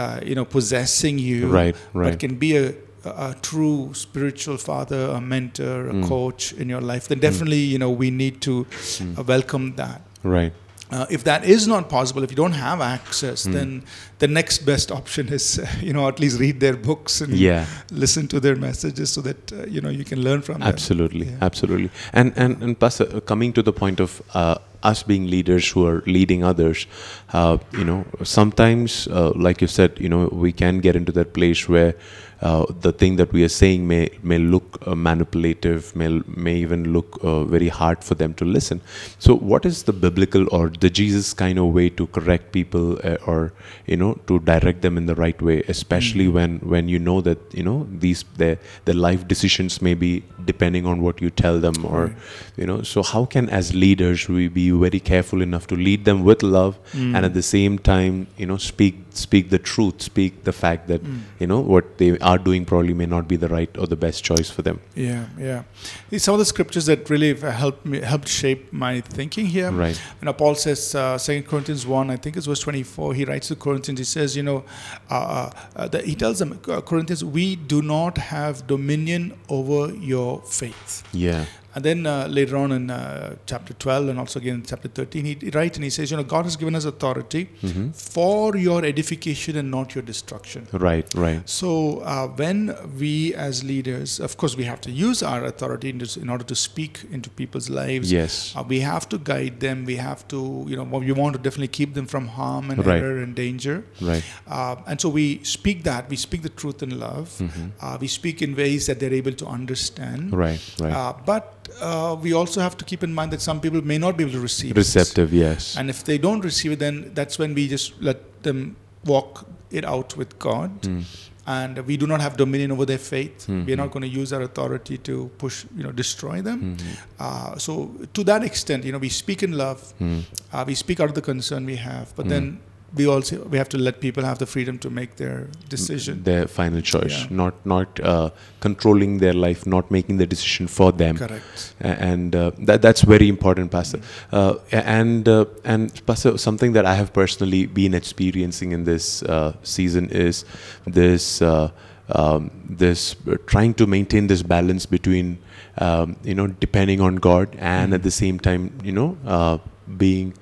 uh, 0.00 0.18
you 0.28 0.34
know 0.38 0.44
possessing 0.44 1.16
you, 1.28 1.38
Right, 1.60 1.74
but 1.94 2.00
right. 2.00 2.18
can 2.24 2.34
be 2.46 2.50
a, 2.56 2.66
a, 3.04 3.34
true 3.48 3.78
spiritual 3.94 4.56
father, 4.58 5.02
a 5.18 5.20
mentor, 5.20 5.78
a 5.88 5.94
Mm. 5.94 6.04
coach 6.08 6.52
in 6.60 6.66
your 6.74 6.82
life. 6.92 7.04
Then 7.08 7.20
definitely 7.28 7.62
you 7.74 7.78
know 7.82 7.90
we 8.04 8.08
need 8.22 8.34
to 8.48 8.54
Mm. 9.00 9.18
uh, 9.18 9.22
welcome 9.34 9.66
that. 9.82 10.00
Right. 10.36 10.52
Uh, 10.90 11.04
if 11.10 11.24
that 11.24 11.44
is 11.44 11.66
not 11.66 11.88
possible, 11.88 12.22
if 12.22 12.30
you 12.30 12.36
don't 12.36 12.52
have 12.54 12.80
access, 12.80 13.46
Mm. 13.46 13.52
then 13.52 13.82
the 14.18 14.28
next 14.28 14.58
best 14.66 14.90
option 14.92 15.28
is, 15.28 15.58
uh, 15.58 15.66
you 15.82 15.92
know, 15.92 16.06
at 16.08 16.20
least 16.20 16.38
read 16.38 16.60
their 16.60 16.76
books 16.76 17.20
and 17.20 17.32
Yeah. 17.34 17.64
listen 17.90 18.28
to 18.28 18.40
their 18.40 18.56
messages 18.56 19.10
so 19.10 19.20
that 19.22 19.52
uh, 19.52 19.66
you 19.68 19.80
know 19.80 19.90
you 19.90 20.04
can 20.04 20.22
learn 20.22 20.42
from 20.42 20.58
them. 20.60 20.68
Absolutely, 20.68 21.28
absolutely. 21.40 21.90
And 22.12 22.32
and 22.36 22.62
and 22.62 22.78
plus, 22.78 23.00
uh, 23.00 23.20
coming 23.26 23.52
to 23.54 23.62
the 23.62 23.72
point 23.72 24.00
of 24.00 24.22
uh, 24.34 24.54
us 24.90 25.02
being 25.02 25.26
leaders 25.30 25.68
who 25.74 25.84
are 25.88 26.02
leading 26.06 26.44
others, 26.44 26.86
uh, 27.32 27.56
you 27.72 27.84
know, 27.84 28.04
sometimes, 28.22 29.08
uh, 29.08 29.32
like 29.34 29.60
you 29.60 29.68
said, 29.68 29.90
you 29.98 30.08
know, 30.08 30.28
we 30.44 30.52
can 30.52 30.78
get 30.78 30.94
into 30.96 31.12
that 31.12 31.32
place 31.32 31.68
where 31.68 31.94
uh, 32.40 32.66
the 32.80 32.92
thing 32.92 33.16
that 33.16 33.32
we 33.32 33.42
are 33.44 33.48
saying 33.48 33.88
may 33.88 34.10
may 34.22 34.38
look 34.38 34.78
uh, 34.86 34.94
manipulative, 34.94 35.94
may 35.96 36.08
may 36.26 36.56
even 36.56 36.92
look 36.92 37.18
uh, 37.22 37.44
very 37.44 37.68
hard 37.68 38.04
for 38.04 38.14
them 38.14 38.34
to 38.34 38.44
listen. 38.44 38.80
So, 39.18 39.34
what 39.34 39.64
is 39.64 39.84
the 39.84 39.92
biblical 39.92 40.46
or 40.52 40.68
the 40.68 40.90
Jesus 40.90 41.32
kind 41.32 41.58
of 41.58 41.72
way 41.72 41.88
to 41.90 42.06
correct 42.08 42.52
people, 42.52 42.98
uh, 43.02 43.16
or 43.26 43.54
you 43.86 43.96
know, 43.96 44.14
to 44.26 44.38
direct 44.40 44.82
them 44.82 44.98
in 44.98 45.06
the 45.06 45.14
right 45.14 45.40
way, 45.40 45.62
especially 45.68 46.28
when 46.28 46.58
when 46.58 46.88
you 46.88 46.98
know 46.98 47.20
that 47.22 47.38
you 47.54 47.62
know 47.62 47.86
these 47.90 48.24
their 48.36 48.58
their 48.84 48.94
life 48.94 49.26
decisions 49.26 49.80
may 49.80 49.94
be 49.94 50.22
depending 50.44 50.84
on 50.86 51.00
what 51.00 51.22
you 51.22 51.30
tell 51.30 51.58
them, 51.58 51.86
or 51.86 52.14
you 52.56 52.66
know. 52.66 52.82
So, 52.82 53.02
how 53.02 53.24
can 53.24 53.48
as 53.48 53.74
leaders 53.74 54.28
we 54.28 54.48
be 54.48 54.70
very 54.70 55.00
careful 55.00 55.40
enough 55.40 55.66
to 55.68 55.76
lead 55.76 56.04
them 56.04 56.22
with 56.22 56.42
love, 56.42 56.78
and 56.92 57.24
at 57.24 57.32
the 57.32 57.42
same 57.42 57.78
time, 57.78 58.26
you 58.36 58.44
know, 58.44 58.58
speak 58.58 59.05
speak 59.16 59.50
the 59.50 59.58
truth, 59.58 60.02
speak 60.02 60.44
the 60.44 60.52
fact 60.52 60.88
that 60.88 61.00
you 61.40 61.46
know 61.46 61.60
what 61.60 61.98
they 61.98 62.18
are 62.18 62.38
doing 62.38 62.64
probably 62.64 62.94
may 62.94 63.06
not 63.06 63.26
be 63.26 63.36
the 63.36 63.48
right 63.48 63.78
or 63.78 63.86
the 63.86 63.96
best 63.96 64.22
choice 64.22 64.50
for 64.50 64.62
them. 64.62 64.80
Yeah, 64.94 65.26
yeah. 65.38 65.62
These 66.10 66.24
Some 66.24 66.34
of 66.34 66.38
the 66.40 66.44
scriptures 66.44 66.86
that 66.86 67.08
really 67.08 67.34
helped 67.34 67.86
me 67.86 68.00
helped 68.00 68.28
shape 68.28 68.72
my 68.72 69.00
thinking 69.00 69.46
here. 69.46 69.70
Right. 69.70 70.00
You 70.20 70.26
know, 70.26 70.32
Paul 70.32 70.56
says, 70.56 70.94
uh, 70.94 71.16
Second 71.18 71.46
Corinthians 71.46 71.86
one, 71.86 72.10
I 72.10 72.16
think 72.16 72.36
it's 72.36 72.46
verse 72.46 72.60
twenty-four. 72.60 73.14
He 73.14 73.24
writes 73.24 73.48
to 73.48 73.56
Corinthians. 73.56 73.98
He 74.00 74.04
says, 74.04 74.36
you 74.36 74.42
know, 74.42 74.64
uh, 75.08 75.14
uh, 75.14 75.50
uh, 75.76 75.88
that 75.88 76.04
he 76.04 76.14
tells 76.14 76.40
them, 76.40 76.58
uh, 76.68 76.80
Corinthians, 76.80 77.24
we 77.24 77.56
do 77.56 77.80
not 77.80 78.18
have 78.18 78.66
dominion 78.66 79.34
over 79.48 79.94
your 79.94 80.42
faith. 80.42 81.04
Yeah. 81.12 81.44
And 81.76 81.84
then 81.84 82.06
uh, 82.06 82.26
later 82.28 82.56
on 82.56 82.72
in 82.72 82.90
uh, 82.90 83.36
chapter 83.44 83.74
12 83.74 84.08
and 84.08 84.18
also 84.18 84.40
again 84.40 84.54
in 84.56 84.62
chapter 84.62 84.88
13, 84.88 85.24
he, 85.26 85.34
he 85.34 85.50
writes 85.50 85.76
and 85.76 85.84
he 85.84 85.90
says, 85.90 86.10
You 86.10 86.16
know, 86.16 86.22
God 86.24 86.46
has 86.46 86.56
given 86.56 86.74
us 86.74 86.86
authority 86.86 87.42
Mm-hmm. 87.62 87.90
for 87.90 88.56
your 88.56 88.84
edification 88.84 89.56
and 89.56 89.70
not 89.70 89.94
your 89.94 90.02
destruction. 90.02 90.66
Right. 90.72 91.06
Right. 91.14 91.46
So 91.48 91.98
uh, 92.00 92.28
when 92.28 92.74
we 92.98 93.34
as 93.34 93.62
leaders, 93.62 94.20
of 94.20 94.36
course, 94.38 94.56
we 94.56 94.64
have 94.64 94.80
to 94.86 94.90
use 94.90 95.22
our 95.22 95.44
authority 95.44 95.90
in, 95.90 96.00
in 96.22 96.30
order 96.30 96.44
to 96.44 96.54
speak 96.54 97.00
into 97.12 97.28
people's 97.28 97.68
lives. 97.68 98.10
Yes. 98.10 98.54
Uh, 98.56 98.64
we 98.66 98.80
have 98.80 99.06
to 99.10 99.18
guide 99.18 99.60
them. 99.60 99.84
We 99.84 99.96
have 99.96 100.26
to, 100.28 100.64
you 100.68 100.76
know, 100.76 100.84
we 100.84 101.12
want 101.12 101.36
to 101.36 101.42
definitely 101.42 101.68
keep 101.80 101.92
them 101.94 102.06
from 102.06 102.28
harm 102.28 102.70
and 102.70 102.84
Right. 102.86 103.02
error 103.02 103.18
and 103.18 103.34
danger. 103.34 103.84
Right. 104.00 104.24
Uh, 104.48 104.76
and 104.86 104.98
so 105.00 105.08
we 105.10 105.44
speak 105.44 105.82
that. 105.84 106.08
We 106.08 106.16
speak 106.16 106.40
the 106.42 106.48
truth 106.62 106.82
in 106.82 106.98
love. 106.98 107.28
Mm-hmm. 107.38 107.66
Uh, 107.80 107.98
we 108.00 108.06
speak 108.08 108.40
in 108.40 108.56
ways 108.56 108.86
that 108.86 108.98
they're 109.00 109.12
able 109.22 109.32
to 109.42 109.46
understand. 109.46 110.32
Right. 110.32 110.60
Right. 110.80 110.92
Uh, 110.92 111.12
but 111.26 111.52
uh, 111.80 112.16
we 112.20 112.32
also 112.32 112.60
have 112.60 112.76
to 112.78 112.84
keep 112.84 113.02
in 113.02 113.12
mind 113.14 113.32
that 113.32 113.40
some 113.40 113.60
people 113.60 113.82
may 113.82 113.98
not 113.98 114.16
be 114.16 114.24
able 114.24 114.32
to 114.32 114.40
receive 114.40 114.70
it. 114.72 114.76
Receptive. 114.76 115.32
Yes. 115.32 115.76
And 115.76 115.90
if 115.90 116.04
they 116.04 116.18
don't 116.18 116.40
receive 116.44 116.72
it, 116.72 116.78
then 116.78 117.10
that's 117.14 117.38
when 117.38 117.54
we 117.54 117.68
just 117.68 118.00
let 118.00 118.42
them 118.42 118.76
walk 119.04 119.46
it 119.70 119.84
out 119.84 120.16
with 120.16 120.38
God. 120.38 120.82
Mm. 120.82 121.04
And 121.48 121.78
we 121.86 121.96
do 121.96 122.06
not 122.08 122.20
have 122.20 122.36
dominion 122.36 122.72
over 122.72 122.84
their 122.84 122.98
faith. 122.98 123.48
We 123.48 123.72
are 123.72 123.76
not 123.76 123.92
going 123.92 124.02
to 124.02 124.08
use 124.08 124.32
our 124.32 124.42
authority 124.42 124.98
to 124.98 125.30
push, 125.38 125.64
you 125.76 125.84
know, 125.84 125.92
destroy 125.92 126.42
them. 126.42 126.76
Mhm. 126.76 126.96
Uh, 127.20 127.56
so 127.56 127.92
to 128.14 128.24
that 128.24 128.42
extent, 128.42 128.84
you 128.84 128.90
know, 128.90 128.98
we 128.98 129.08
speak 129.08 129.44
in 129.44 129.52
love. 129.52 129.94
Mm. 130.00 130.22
Uh, 130.52 130.64
we 130.66 130.74
speak 130.74 130.98
out 130.98 131.08
of 131.08 131.14
the 131.14 131.22
concern 131.22 131.64
we 131.64 131.76
have, 131.76 132.12
but 132.16 132.26
Mm. 132.26 132.28
then 132.30 132.58
we 132.94 133.06
also 133.06 133.44
we 133.44 133.58
have 133.58 133.68
to 133.70 133.78
let 133.78 134.00
people 134.00 134.24
have 134.24 134.38
the 134.38 134.46
freedom 134.46 134.78
to 134.78 134.90
make 134.90 135.16
their 135.16 135.48
decision. 135.68 136.22
Their 136.22 136.46
final 136.46 136.80
choice, 136.80 137.22
Yeah. 137.22 137.26
not 137.30 137.54
not 137.66 138.00
uh, 138.00 138.30
controlling 138.60 139.18
their 139.18 139.32
life, 139.34 139.66
not 139.66 139.90
making 139.90 140.18
the 140.18 140.26
decision 140.26 140.66
for 140.68 140.92
them. 140.92 141.16
Correct. 141.16 141.74
And 141.80 142.34
uh, 142.36 142.52
that 142.58 142.82
that's 142.82 143.02
very 143.02 143.28
important 143.28 143.70
pastor 143.70 144.00
uh, 144.32 144.54
and 144.70 145.28
uh, 145.28 145.44
and 145.64 146.04
pastor 146.06 146.38
something 146.38 146.72
that 146.72 146.86
i 146.86 146.94
have 146.94 147.12
personally 147.12 147.66
been 147.66 147.94
experiencing 147.94 148.72
in 148.72 148.84
this 148.84 149.22
uh, 149.24 149.52
season 149.62 150.08
is 150.10 150.44
this 150.86 151.42
uh, 151.42 151.70
um, 152.08 152.50
this 152.68 153.16
uh, 153.28 153.36
trying 153.46 153.74
to 153.74 153.86
maintain 153.86 154.26
this 154.28 154.42
balance 154.42 154.86
between 154.86 155.38
um, 155.78 156.16
you 156.22 156.34
know 156.34 156.46
depending 156.46 157.00
on 157.00 157.16
god 157.16 157.48
and 157.58 157.92
at 157.94 158.02
the 158.02 158.10
same 158.10 158.38
time 158.38 158.72
you 158.84 158.92
know 158.92 159.16
uh, 159.26 159.58
being 159.96 160.32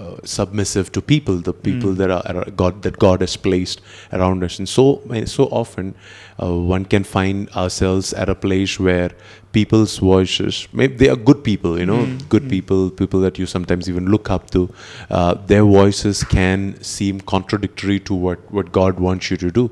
uh, 0.00 0.16
submissive 0.24 0.90
to 0.96 1.00
people, 1.12 1.36
the 1.48 1.54
people 1.68 1.90
Mm. 1.92 1.96
that 2.00 2.10
are, 2.16 2.24
are 2.44 2.50
God 2.62 2.82
that 2.86 2.98
God 3.06 3.20
has 3.26 3.36
placed 3.48 3.80
around 4.18 4.44
us, 4.48 4.58
and 4.60 4.68
so 4.76 4.84
so 5.36 5.44
often 5.62 5.94
uh, 6.42 6.52
one 6.74 6.84
can 6.94 7.04
find 7.16 7.48
ourselves 7.64 8.12
at 8.24 8.28
a 8.28 8.38
place 8.46 8.78
where 8.88 9.10
people's 9.56 9.92
voices, 10.06 10.56
maybe 10.80 10.94
they 11.02 11.08
are 11.12 11.20
good 11.28 11.38
people, 11.50 11.78
you 11.82 11.86
know, 11.90 12.00
Mm, 12.06 12.16
good 12.34 12.42
mm. 12.46 12.50
people, 12.54 12.80
people 13.02 13.20
that 13.26 13.38
you 13.42 13.46
sometimes 13.52 13.88
even 13.92 14.10
look 14.14 14.30
up 14.36 14.50
to. 14.56 14.62
Uh, 15.18 15.32
their 15.52 15.62
voices 15.76 16.24
can 16.38 16.66
seem 16.94 17.20
contradictory 17.34 17.98
to 18.10 18.14
what 18.26 18.50
what 18.58 18.72
God 18.80 19.00
wants 19.06 19.30
you 19.30 19.38
to 19.44 19.50
do. 19.60 19.64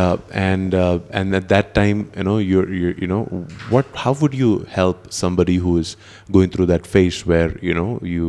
Uh, 0.00 0.16
and 0.48 0.74
uh, 0.74 0.98
and 1.18 1.34
at 1.40 1.46
that 1.52 1.74
time, 1.80 2.00
you 2.16 2.24
know, 2.28 2.38
you're, 2.38 2.68
you're 2.80 2.94
you 3.02 3.06
know, 3.12 3.20
what? 3.74 3.86
How 4.04 4.12
would 4.22 4.34
you 4.40 4.50
help 4.78 5.12
somebody 5.18 5.56
who 5.66 5.76
is 5.82 5.92
going 6.38 6.50
through 6.56 6.66
that 6.72 6.86
phase 6.94 7.20
where 7.32 7.50
you 7.68 7.74
know 7.78 7.86
you, 8.16 8.26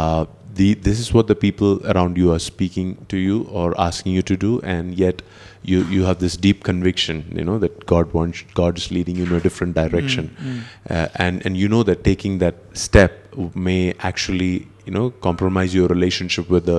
uh, 0.00 0.24
the 0.54 0.74
this 0.74 0.98
is 1.00 1.12
what 1.12 1.26
the 1.26 1.34
people 1.34 1.80
around 1.94 2.16
you 2.16 2.32
are 2.32 2.38
speaking 2.38 2.96
to 3.08 3.16
you 3.16 3.42
or 3.50 3.78
asking 3.80 4.12
you 4.12 4.22
to 4.22 4.36
do, 4.36 4.60
and 4.60 4.94
yet 4.94 5.22
you 5.62 5.84
you 5.84 6.04
have 6.04 6.18
this 6.18 6.36
deep 6.36 6.62
conviction, 6.64 7.24
you 7.34 7.44
know, 7.44 7.58
that 7.58 7.86
God 7.86 8.12
wants 8.12 8.44
God 8.54 8.78
is 8.78 8.90
leading 8.90 9.16
you 9.16 9.24
in 9.24 9.32
a 9.32 9.40
different 9.40 9.74
direction, 9.74 10.30
Mm, 10.40 10.60
uh, 10.90 11.08
and 11.16 11.44
and 11.46 11.56
you 11.56 11.68
know 11.68 11.82
that 11.82 12.04
taking 12.04 12.38
that 12.38 12.54
step 12.72 13.12
may 13.54 13.94
actually 14.00 14.68
you 14.86 14.92
know 14.96 15.10
compromise 15.26 15.74
your 15.74 15.88
relationship 15.88 16.48
with 16.54 16.64
the 16.66 16.78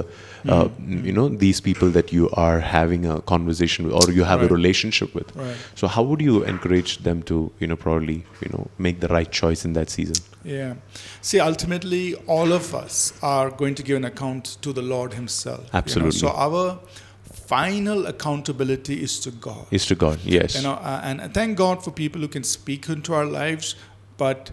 uh, 0.55 0.67
you 1.07 1.13
know 1.17 1.27
these 1.43 1.59
people 1.67 1.89
that 1.97 2.12
you 2.17 2.29
are 2.45 2.59
having 2.59 3.05
a 3.13 3.15
conversation 3.21 3.85
with 3.88 3.95
or 4.00 4.12
you 4.17 4.24
have 4.31 4.41
Right. 4.41 4.51
a 4.51 4.53
relationship 4.53 5.15
with 5.19 5.35
Right. 5.35 5.55
so 5.81 5.88
how 5.88 6.03
would 6.03 6.21
you 6.21 6.43
encourage 6.43 6.97
them 7.09 7.24
to 7.31 7.38
you 7.59 7.67
know 7.71 7.75
probably 7.85 8.17
you 8.43 8.50
know 8.53 8.67
make 8.77 9.00
the 9.05 9.07
right 9.17 9.31
choice 9.41 9.65
in 9.69 9.74
that 9.79 9.89
season 10.00 10.15
Yeah. 10.47 10.74
See, 11.27 11.39
ultimately, 11.43 12.01
all 12.33 12.51
of 12.55 12.65
us 12.79 12.97
are 13.29 13.47
going 13.62 13.75
to 13.77 13.83
give 13.85 13.97
an 14.01 14.03
account 14.09 14.50
to 14.65 14.74
the 14.79 14.83
Lord 14.89 15.13
Himself. 15.19 15.62
you 15.63 15.71
know. 15.71 15.79
Absolutely. 15.79 16.19
So 16.19 16.27
our 16.47 16.62
final 17.53 18.05
accountability 18.07 19.01
is 19.07 19.19
to 19.19 19.31
God. 19.31 19.65
is 19.71 19.85
to 19.88 19.95
god 19.95 20.19
yes 20.24 20.55
You 20.55 20.62
know, 20.67 20.74
uh, 20.91 21.01
and 21.03 21.33
thank 21.33 21.57
God 21.57 21.83
for 21.83 21.91
people 21.91 22.21
who 22.21 22.27
can 22.27 22.43
speak 22.43 22.89
into 22.89 23.13
our 23.13 23.25
lives, 23.25 23.75
but 24.17 24.51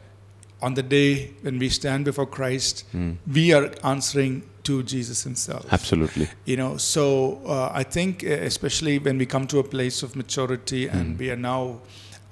on 0.62 0.74
the 0.74 0.82
day 0.82 1.30
when 1.42 1.58
we 1.58 1.68
stand 1.68 2.04
before 2.04 2.26
Christ, 2.38 2.84
Mm. 2.94 3.16
we 3.38 3.52
are 3.52 3.70
answering 3.84 4.42
to 4.64 4.82
Jesus 4.84 5.24
Himself. 5.24 5.66
absolutely 5.72 6.28
You 6.46 6.56
know, 6.56 6.76
so 6.76 7.04
uh, 7.46 7.80
I 7.80 7.82
think, 7.82 8.22
especially 8.22 8.98
when 9.00 9.18
we 9.18 9.26
come 9.26 9.46
to 9.48 9.58
a 9.58 9.64
place 9.64 10.02
of 10.06 10.14
maturity 10.16 10.88
and 10.88 11.06
Mm. 11.16 11.18
we 11.18 11.30
are 11.30 11.36
now 11.54 11.80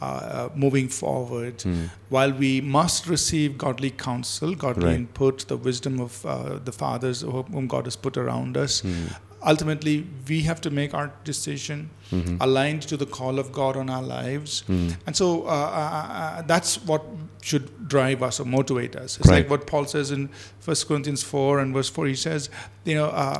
uh, 0.02 0.04
uh, 0.06 0.48
moving 0.54 0.88
forward, 0.88 1.58
Mm. 1.58 1.90
while 2.08 2.32
we 2.32 2.60
must 2.62 3.06
receive 3.06 3.58
godly 3.58 3.90
counsel, 3.90 4.54
godly 4.54 4.84
Right. 4.86 4.96
input, 5.00 5.46
the 5.48 5.56
wisdom 5.58 6.00
of 6.00 6.24
uh, 6.24 6.58
the 6.64 6.72
fathers 6.72 7.20
whom 7.20 7.66
God 7.66 7.84
has 7.84 7.96
put 7.96 8.16
around 8.16 8.56
us, 8.56 8.80
Mm. 8.82 9.10
ultimately 9.52 10.06
we 10.28 10.38
have 10.42 10.60
to 10.62 10.70
make 10.70 10.94
our 10.94 11.10
decision 11.24 11.90
Mhm. 12.12 12.36
aligned 12.40 12.82
to 12.82 12.96
the 12.96 13.06
call 13.06 13.38
of 13.38 13.52
God 13.52 13.76
on 13.76 13.88
our 13.90 14.02
lives. 14.02 14.64
Mm. 14.68 14.96
And 15.06 15.16
so 15.16 15.42
uh, 15.42 15.50
uh, 15.50 16.12
uh, 16.22 16.42
that's 16.42 16.76
what 16.84 17.02
should 17.42 17.88
drive 17.88 18.22
us 18.22 18.38
or 18.40 18.44
motivate 18.44 18.94
us. 18.96 19.18
It's 19.18 19.28
Right. 19.28 19.38
like 19.38 19.50
what 19.50 19.66
Paul 19.66 19.86
says 19.86 20.10
in 20.10 20.28
1 20.64 20.86
Corinthians 20.88 21.22
4 21.22 21.58
and 21.60 21.72
verse 21.74 21.88
4. 21.88 22.06
He 22.06 22.14
says, 22.14 22.50
you 22.84 22.94
know, 22.94 23.06
uh, 23.06 23.38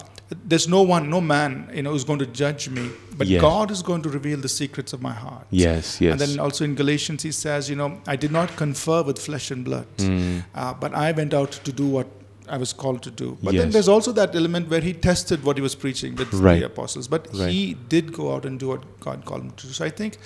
there's 0.49 0.67
no 0.69 0.81
one, 0.83 1.11
no 1.11 1.21
man, 1.21 1.69
you 1.75 1.83
know, 1.83 1.91
who's 1.91 2.05
going 2.05 2.19
to 2.21 2.27
judge 2.27 2.69
me, 2.71 2.89
but 3.19 3.27
Yes. 3.27 3.41
God 3.43 3.71
is 3.71 3.83
going 3.83 4.03
to 4.03 4.09
reveal 4.09 4.39
the 4.41 4.49
secrets 4.49 4.93
of 4.93 5.03
my 5.03 5.13
heart. 5.13 5.47
yes 5.51 6.01
yes 6.01 6.13
And 6.13 6.21
then 6.21 6.39
also 6.41 6.65
in 6.65 6.75
Galatians, 6.77 7.23
he 7.25 7.33
says, 7.33 7.69
you 7.69 7.77
know, 7.77 7.91
I 8.07 8.17
did 8.17 8.33
not 8.33 8.57
confer 8.57 9.03
with 9.03 9.19
flesh 9.19 9.51
and 9.51 9.65
blood, 9.65 9.87
Mm. 9.99 10.45
uh, 10.55 10.73
but 10.75 10.95
I 10.95 11.13
went 11.13 11.35
out 11.35 11.53
to 11.65 11.73
do 11.73 11.87
what 11.87 12.07
I 12.55 12.57
was 12.63 12.73
called 12.83 13.03
to 13.09 13.11
do. 13.23 13.27
But 13.43 13.55
then 13.55 13.71
there's 13.71 13.89
also 13.97 14.13
that 14.13 14.35
element 14.35 14.69
where 14.73 14.81
he 14.89 14.93
tested 14.93 15.45
what 15.49 15.57
he 15.57 15.63
was 15.63 15.75
preaching 15.85 16.17
with 16.21 16.33
Right. 16.35 16.61
the 16.61 16.67
apostles, 16.67 17.07
but 17.09 17.29
Right. 17.33 17.51
he 17.57 17.77
did 17.95 18.13
go 18.13 18.33
out 18.35 18.45
and 18.49 18.59
do 18.65 18.69
what 18.73 18.83
God 19.07 19.25
called 19.25 19.43
him 19.43 19.53
to 19.61 19.67
do. 19.69 19.73
So 19.73 19.85
I 19.85 19.91
think 19.91 20.19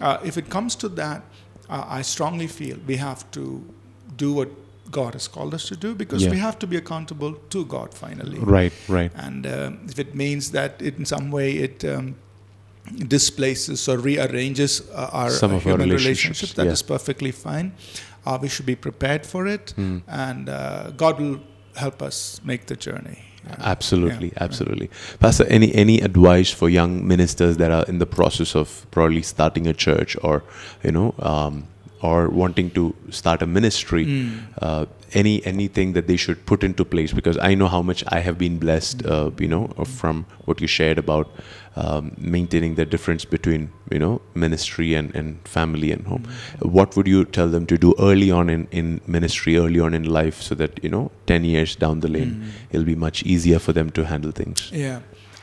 uh, 0.00 0.18
if 0.30 0.36
it 0.42 0.48
comes 0.56 0.74
to 0.82 0.88
that, 1.02 1.22
uh, 1.70 1.84
I 1.98 2.02
strongly 2.02 2.48
feel 2.48 2.76
we 2.92 2.96
have 2.96 3.20
to 3.38 3.44
do 4.24 4.32
what 4.38 4.48
God 4.90 5.12
has 5.18 5.28
called 5.36 5.54
us 5.58 5.64
to 5.68 5.76
do 5.76 5.94
because 5.94 6.22
Yeah. 6.24 6.32
we 6.36 6.38
have 6.46 6.58
to 6.62 6.66
be 6.72 6.76
accountable 6.76 7.32
to 7.54 7.64
God 7.76 7.94
finally. 7.94 8.38
right 8.56 8.72
right 8.88 9.12
And 9.26 9.46
um, 9.46 9.78
if 9.92 9.98
it 10.04 10.14
means 10.24 10.50
that 10.58 10.82
it, 10.88 10.98
in 10.98 11.06
some 11.14 11.30
way 11.30 11.48
it 11.68 11.84
um, 11.84 12.06
displaces 13.08 13.88
or 13.88 13.96
rearranges 13.98 14.82
uh, 14.92 15.08
our 15.12 15.30
Some 15.30 15.52
of 15.54 15.66
our 15.66 15.72
human 15.72 15.88
relationships, 15.90 16.04
relationships, 16.06 16.52
that 16.54 16.66
yeah. 16.66 16.72
is 16.72 16.82
perfectly 16.82 17.30
fine. 17.32 17.72
Uh, 18.26 18.38
we 18.40 18.48
should 18.48 18.66
be 18.66 18.76
prepared 18.76 19.24
for 19.26 19.46
it, 19.46 19.74
Mm. 19.76 20.02
and 20.08 20.48
uh, 20.48 20.90
God 20.96 21.20
will 21.20 21.38
help 21.76 22.02
us 22.02 22.40
make 22.44 22.66
the 22.66 22.76
journey. 22.76 23.18
Yeah. 23.44 23.56
Absolutely, 23.58 24.28
Yeah. 24.28 24.44
absolutely. 24.44 24.88
Pastor, 25.18 25.44
any 25.48 25.74
any 25.74 26.00
advice 26.00 26.50
for 26.52 26.68
young 26.68 27.06
ministers 27.06 27.56
that 27.56 27.70
are 27.72 27.84
in 27.88 27.98
the 27.98 28.06
process 28.06 28.54
of 28.54 28.86
probably 28.92 29.22
starting 29.22 29.66
a 29.66 29.72
church 29.72 30.16
or 30.22 30.42
you 30.84 30.92
know 30.92 31.14
um, 31.18 31.64
or 32.02 32.28
wanting 32.28 32.70
to 32.70 32.94
start 33.10 33.42
a 33.42 33.46
ministry, 33.46 34.04
uh, 34.60 34.86
any 35.12 35.44
anything 35.44 35.92
that 35.94 36.06
they 36.06 36.16
should 36.16 36.44
put 36.46 36.62
into 36.64 36.84
place? 36.84 37.12
Because 37.12 37.36
I 37.38 37.54
know 37.54 37.68
how 37.68 37.82
much 37.82 38.04
I 38.08 38.20
have 38.20 38.38
been 38.38 38.58
blessed, 38.58 39.04
uh, 39.06 39.30
you 39.38 39.48
know, 39.48 39.68
from 39.84 40.24
what 40.46 40.60
you 40.60 40.66
shared 40.68 40.98
about 40.98 41.28
um, 41.76 42.14
maintaining 42.18 42.74
the 42.74 42.84
difference 42.84 43.24
between 43.24 43.70
you 43.90 43.98
know 43.98 44.20
ministry 44.34 44.94
and, 44.94 45.14
and 45.14 45.46
family 45.46 45.90
and 45.92 46.06
home. 46.06 46.24
What 46.60 46.96
would 46.96 47.06
you 47.06 47.24
tell 47.24 47.48
them 47.48 47.66
to 47.66 47.78
do 47.78 47.94
early 47.98 48.30
on 48.30 48.50
in, 48.50 48.68
in 48.70 49.00
ministry, 49.06 49.56
early 49.56 49.80
on 49.80 49.94
in 49.94 50.04
life, 50.04 50.42
so 50.42 50.54
that 50.56 50.82
you 50.82 50.90
know 50.90 51.10
ten 51.26 51.44
years 51.44 51.76
down 51.76 52.00
the 52.00 52.08
lane, 52.08 52.52
it'll 52.70 52.86
be 52.86 52.94
much 52.94 53.22
easier 53.22 53.58
for 53.58 53.72
them 53.72 53.90
to 53.90 54.04
handle 54.04 54.32
things. 54.32 54.70
Yeah. 54.72 55.00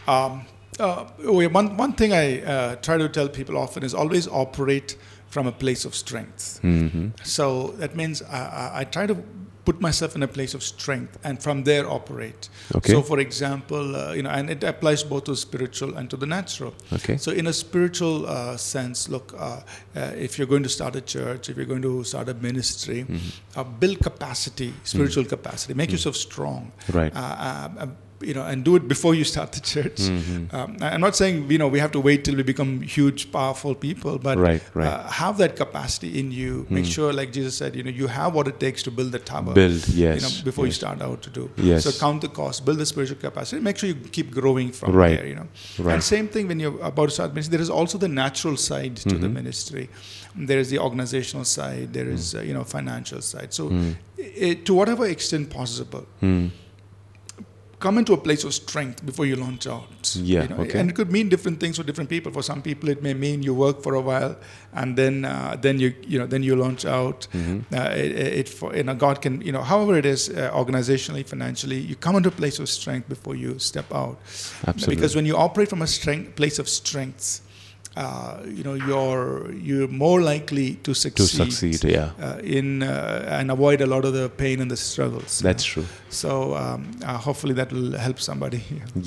Um, 0.08 0.46
uh, 0.80 1.06
oh, 1.26 1.48
one, 1.50 1.76
one 1.78 1.94
thing 1.94 2.14
I 2.14 2.42
uh, 2.42 2.76
try 2.78 2.98
to 2.98 3.10
tell 3.10 3.28
people 3.28 3.58
often 3.58 3.84
is 3.84 3.94
always 3.94 4.28
operate 4.28 4.96
from 5.28 5.46
a 5.46 5.52
place 5.52 5.86
of 5.86 5.94
strength. 5.94 6.60
hmm 6.62 7.10
So 7.24 7.76
that 7.78 7.96
means 7.96 8.22
I, 8.24 8.38
I, 8.38 8.80
I 8.80 8.84
try 8.86 9.06
to 9.08 9.16
put 9.66 9.82
myself 9.82 10.16
in 10.16 10.24
a 10.24 10.28
place 10.28 10.54
of 10.54 10.64
strength 10.64 11.18
and 11.24 11.42
from 11.44 11.64
there 11.64 11.88
operate. 11.90 12.50
Okay. 12.76 12.94
So, 12.94 13.02
for 13.02 13.20
example, 13.20 13.96
uh, 13.96 14.14
you 14.14 14.24
know, 14.24 14.30
and 14.30 14.50
it 14.50 14.64
applies 14.64 15.04
both 15.04 15.26
to 15.26 15.36
spiritual 15.36 15.96
and 15.98 16.10
to 16.10 16.18
the 16.18 16.26
natural. 16.26 16.74
Okay. 16.94 17.18
So, 17.18 17.32
in 17.32 17.48
a 17.48 17.54
spiritual 17.54 18.26
uh, 18.28 18.58
sense, 18.58 19.10
look, 19.10 19.34
uh, 19.38 19.62
uh, 19.96 20.12
if 20.18 20.38
you're 20.38 20.48
going 20.48 20.64
to 20.64 20.70
start 20.70 20.96
a 20.96 21.02
church, 21.02 21.50
if 21.50 21.58
you're 21.58 21.66
going 21.66 21.82
to 21.84 22.04
start 22.04 22.30
a 22.30 22.34
ministry, 22.34 23.06
Mm-hmm. 23.10 23.60
uh, 23.60 23.64
build 23.64 24.00
capacity, 24.00 24.74
spiritual 24.84 25.26
capacity, 25.26 25.74
make 25.74 25.92
yourself 25.92 26.16
strong. 26.16 26.72
Right. 26.92 27.14
You 28.22 28.34
know, 28.34 28.44
and 28.44 28.66
do 28.66 28.76
it 28.76 28.86
before 28.88 29.16
you 29.16 29.24
start 29.24 29.54
the 29.54 29.62
church. 29.62 30.00
Mhm. 30.02 30.54
Um, 30.54 30.76
I'm 30.82 31.00
not 31.00 31.16
saying 31.16 31.50
you 31.50 31.58
know 31.58 31.70
we 31.76 31.80
have 31.80 31.92
to 31.92 32.02
wait 32.02 32.26
till 32.26 32.36
we 32.36 32.44
become 32.44 32.82
huge, 32.82 33.32
powerful 33.32 33.74
people, 33.76 34.20
but 34.20 34.38
Right, 34.38 34.62
right. 34.74 34.88
Uh, 34.88 35.08
have 35.24 35.38
that 35.38 35.56
capacity 35.56 36.20
in 36.20 36.32
you. 36.40 36.66
Make 36.70 36.84
Mm. 36.86 36.92
sure, 36.96 37.14
like 37.14 37.32
Jesus 37.32 37.56
said, 37.62 37.78
you 37.78 37.84
know, 37.84 37.90
you 38.02 38.08
have 38.08 38.34
what 38.36 38.48
it 38.52 38.60
takes 38.60 38.84
to 38.88 38.92
build 38.92 39.14
the 39.14 39.20
tower. 39.20 39.54
Build, 39.54 39.88
yes. 39.88 40.16
You 40.18 40.22
know, 40.26 40.34
before 40.50 40.66
you 40.66 40.74
start 40.82 41.02
out 41.02 41.22
to 41.28 41.30
do. 41.40 41.50
Yes. 41.72 41.84
So 41.86 41.92
count 42.06 42.20
the 42.22 42.28
cost, 42.42 42.66
build 42.66 42.78
the 42.84 42.86
spiritual 42.86 43.18
capacity. 43.28 43.62
Make 43.62 43.78
sure 43.78 43.88
you 43.94 43.96
keep 44.18 44.32
growing 44.32 44.70
from 44.80 44.92
Right. 45.02 45.16
there. 45.18 45.28
You 45.32 45.36
know. 45.40 45.48
Right. 45.88 45.94
And 45.94 46.04
same 46.04 46.28
thing 46.28 46.48
when 46.50 46.60
you're 46.60 46.78
about 46.92 47.08
to 47.10 47.16
start 47.20 47.34
ministry. 47.34 47.52
There 47.58 47.66
is 47.70 47.74
also 47.80 47.98
the 47.98 48.12
natural 48.24 48.58
side 48.58 48.96
to 49.12 49.16
the 49.26 49.28
Mhm. 49.30 49.34
ministry. 49.42 49.86
There 50.50 50.60
is 50.60 50.70
the 50.70 50.80
organizational 50.88 51.46
side. 51.46 51.94
There 51.94 52.10
is 52.18 52.36
uh, 52.36 52.42
you 52.48 52.54
know 52.54 52.66
financial 52.78 53.22
side. 53.22 53.50
So 53.60 53.64
Mm. 53.70 53.96
i 54.48 54.54
to 54.68 54.74
whatever 54.80 55.06
extent 55.16 55.46
possible, 55.50 56.06
Mm. 56.22 56.50
Come 57.80 57.98
into 57.98 58.14
a 58.14 58.18
place 58.18 58.44
of 58.44 58.54
strength 58.54 59.06
before 59.06 59.26
you 59.26 59.36
launch 59.36 59.66
out. 59.66 60.16
Yeah, 60.16 60.44
you 60.44 60.50
know? 60.50 60.58
okay. 60.64 60.80
And 60.80 60.90
it 60.90 60.96
could 60.96 61.12
mean 61.12 61.30
different 61.30 61.60
things 61.60 61.78
for 61.78 61.84
different 61.84 62.10
people. 62.10 62.32
For 62.32 62.44
some 62.44 62.62
people, 62.62 62.90
it 62.90 63.02
may 63.02 63.14
mean 63.14 63.42
you 63.42 63.54
work 63.54 63.82
for 63.82 63.94
a 63.96 64.02
while 64.02 64.36
and 64.74 64.98
then 64.98 65.26
uh, 65.26 65.58
then 65.62 65.80
you 65.80 65.94
you 66.08 66.20
know 66.20 66.28
then 66.28 66.44
you 66.44 66.56
launch 66.56 66.86
out. 66.86 67.28
Mhm. 67.34 67.64
Uh, 67.74 67.92
it, 67.96 68.12
it 68.40 68.50
for 68.50 68.76
you 68.76 68.84
know 68.84 68.96
God 68.96 69.22
can 69.22 69.42
you 69.42 69.52
know 69.52 69.62
however 69.62 69.98
it 69.98 70.06
is 70.06 70.30
uh, 70.30 70.52
organizationally, 70.54 71.26
financially, 71.26 71.80
you 71.80 71.96
come 71.96 72.16
into 72.18 72.30
a 72.30 72.38
place 72.42 72.60
of 72.60 72.70
strength 72.70 73.08
before 73.10 73.36
you 73.36 73.58
step 73.60 73.94
out. 73.94 74.18
Absolutely. 74.68 74.96
Because 74.96 75.16
when 75.16 75.26
you 75.26 75.38
operate 75.38 75.70
from 75.70 75.82
a 75.82 75.88
strength 75.88 76.36
place 76.36 76.60
of 76.60 76.68
strengths, 76.68 77.42
uh, 78.04 78.34
you 78.58 78.64
know 78.64 78.76
you're 78.90 79.52
you're 79.68 79.88
more 80.06 80.20
likely 80.34 80.68
to 80.84 80.92
to 80.92 80.94
succeed. 80.96 81.52
succeed, 81.52 81.84
yeah. 81.92 82.10
Uh, 82.28 82.58
in 82.60 82.84
uh, 82.84 83.38
and 83.40 83.52
avoid 83.52 83.82
a 83.82 83.86
lot 83.86 84.06
of 84.06 84.14
the 84.14 84.30
pain 84.30 84.62
and 84.62 84.70
the 84.72 84.78
struggles. 84.78 85.40
That's 85.40 85.66
know. 85.68 85.74
true. 85.74 85.86
So 86.10 86.30
um, 86.56 86.82
uh, 87.06 87.18
hopefully 87.28 87.54
that 87.56 87.72
will 87.72 87.98
help 87.98 88.20
somebody. 88.20 88.62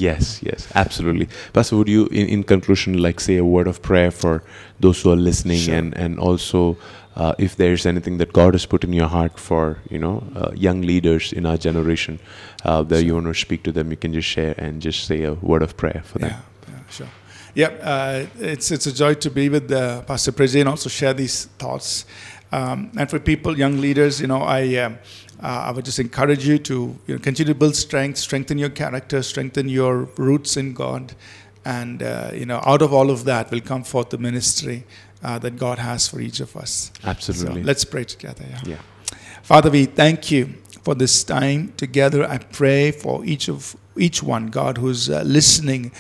Yes, 0.09 0.41
yes, 0.43 0.69
absolutely. 0.75 1.27
Pastor, 1.53 1.77
would 1.77 1.89
you, 1.89 2.07
in, 2.11 2.27
in 2.29 2.43
conclusion, 2.45 2.99
like 3.03 3.21
say 3.21 3.37
a 3.39 3.45
word 3.45 3.69
of 3.69 3.81
prayer 3.81 4.11
for 4.11 4.43
those 4.81 5.03
who 5.03 5.13
are 5.13 5.21
listening, 5.21 5.59
Sure. 5.59 5.75
and 5.79 5.97
and 5.97 6.19
also, 6.19 6.77
uh, 7.17 7.33
if 7.39 7.57
there's 7.57 7.87
anything 7.87 8.19
that 8.19 8.33
God 8.33 8.55
has 8.55 8.67
put 8.67 8.85
in 8.85 8.93
your 8.93 9.09
heart 9.09 9.39
for 9.39 9.79
you 9.91 9.99
know 9.99 10.23
uh, 10.37 10.51
young 10.69 10.83
leaders 10.83 11.33
in 11.33 11.47
our 11.47 11.57
generation, 11.59 12.19
uh, 12.65 12.83
that 12.89 13.03
you 13.05 13.15
want 13.15 13.27
to 13.27 13.35
speak 13.35 13.63
to 13.63 13.73
them, 13.73 13.91
you 13.91 13.97
can 13.97 14.13
just 14.13 14.29
share 14.29 14.55
and 14.59 14.85
just 14.85 15.07
say 15.07 15.25
a 15.25 15.33
word 15.41 15.63
of 15.63 15.77
prayer 15.77 16.03
for 16.05 16.19
them. 16.19 16.31
Yeah, 16.31 16.75
yeah, 16.75 16.91
sure. 16.91 17.09
Yeah, 17.55 17.69
uh, 17.69 18.27
it's 18.39 18.71
it's 18.71 18.87
a 18.87 18.93
joy 18.93 19.15
to 19.15 19.31
be 19.31 19.49
with 19.49 19.71
uh, 19.71 20.03
Pastor 20.03 20.33
Priji 20.33 20.61
and 20.61 20.69
also 20.69 20.89
share 20.89 21.13
these 21.13 21.47
thoughts. 21.59 22.07
Um, 22.51 22.91
and 22.97 23.09
for 23.11 23.19
people, 23.19 23.59
young 23.59 23.81
leaders, 23.81 24.21
you 24.21 24.27
know, 24.27 24.43
I 24.43 24.77
um, 24.77 24.99
uh, 25.43 25.67
I 25.69 25.71
would 25.73 25.85
just 25.85 25.99
encourage 25.99 26.47
you 26.47 26.59
to 26.59 26.97
you 27.07 27.15
know, 27.15 27.19
continue 27.19 27.53
to 27.53 27.59
build 27.59 27.77
strength, 27.77 28.19
strengthen 28.19 28.59
your 28.59 28.71
character, 28.71 29.23
strengthen 29.23 29.69
your 29.69 30.05
roots 30.17 30.57
in 30.57 30.73
God, 30.73 31.15
and 31.65 32.03
uh, 32.03 32.31
you 32.33 32.47
know, 32.47 32.61
out 32.65 32.81
of 32.81 32.93
all 32.93 33.11
of 33.11 33.25
that 33.25 33.51
will 33.51 33.61
come 33.61 33.85
forth 33.85 34.11
the 34.11 34.19
ministry 34.19 34.85
uh, 35.23 35.39
that 35.41 35.57
God 35.57 35.79
has 35.79 36.09
for 36.09 36.21
each 36.21 36.41
of 36.41 36.57
us. 36.57 36.91
Absolutely. 37.05 37.63
So 37.63 37.67
let's 37.67 37.85
pray 37.85 38.05
together. 38.05 38.45
Yeah. 38.49 38.61
yeah. 38.65 38.81
Father, 39.43 39.71
we 39.71 39.87
thank 39.87 40.31
you 40.31 40.55
for 40.85 40.95
this 40.95 41.25
time 41.25 41.73
together. 41.77 42.25
I 42.25 42.39
pray 42.39 42.93
for 42.93 43.25
each 43.25 43.49
of 43.49 43.77
each 43.97 44.23
one, 44.23 44.47
God, 44.49 44.79
who's 44.79 45.09
uh, 45.11 45.23
listening 45.25 45.93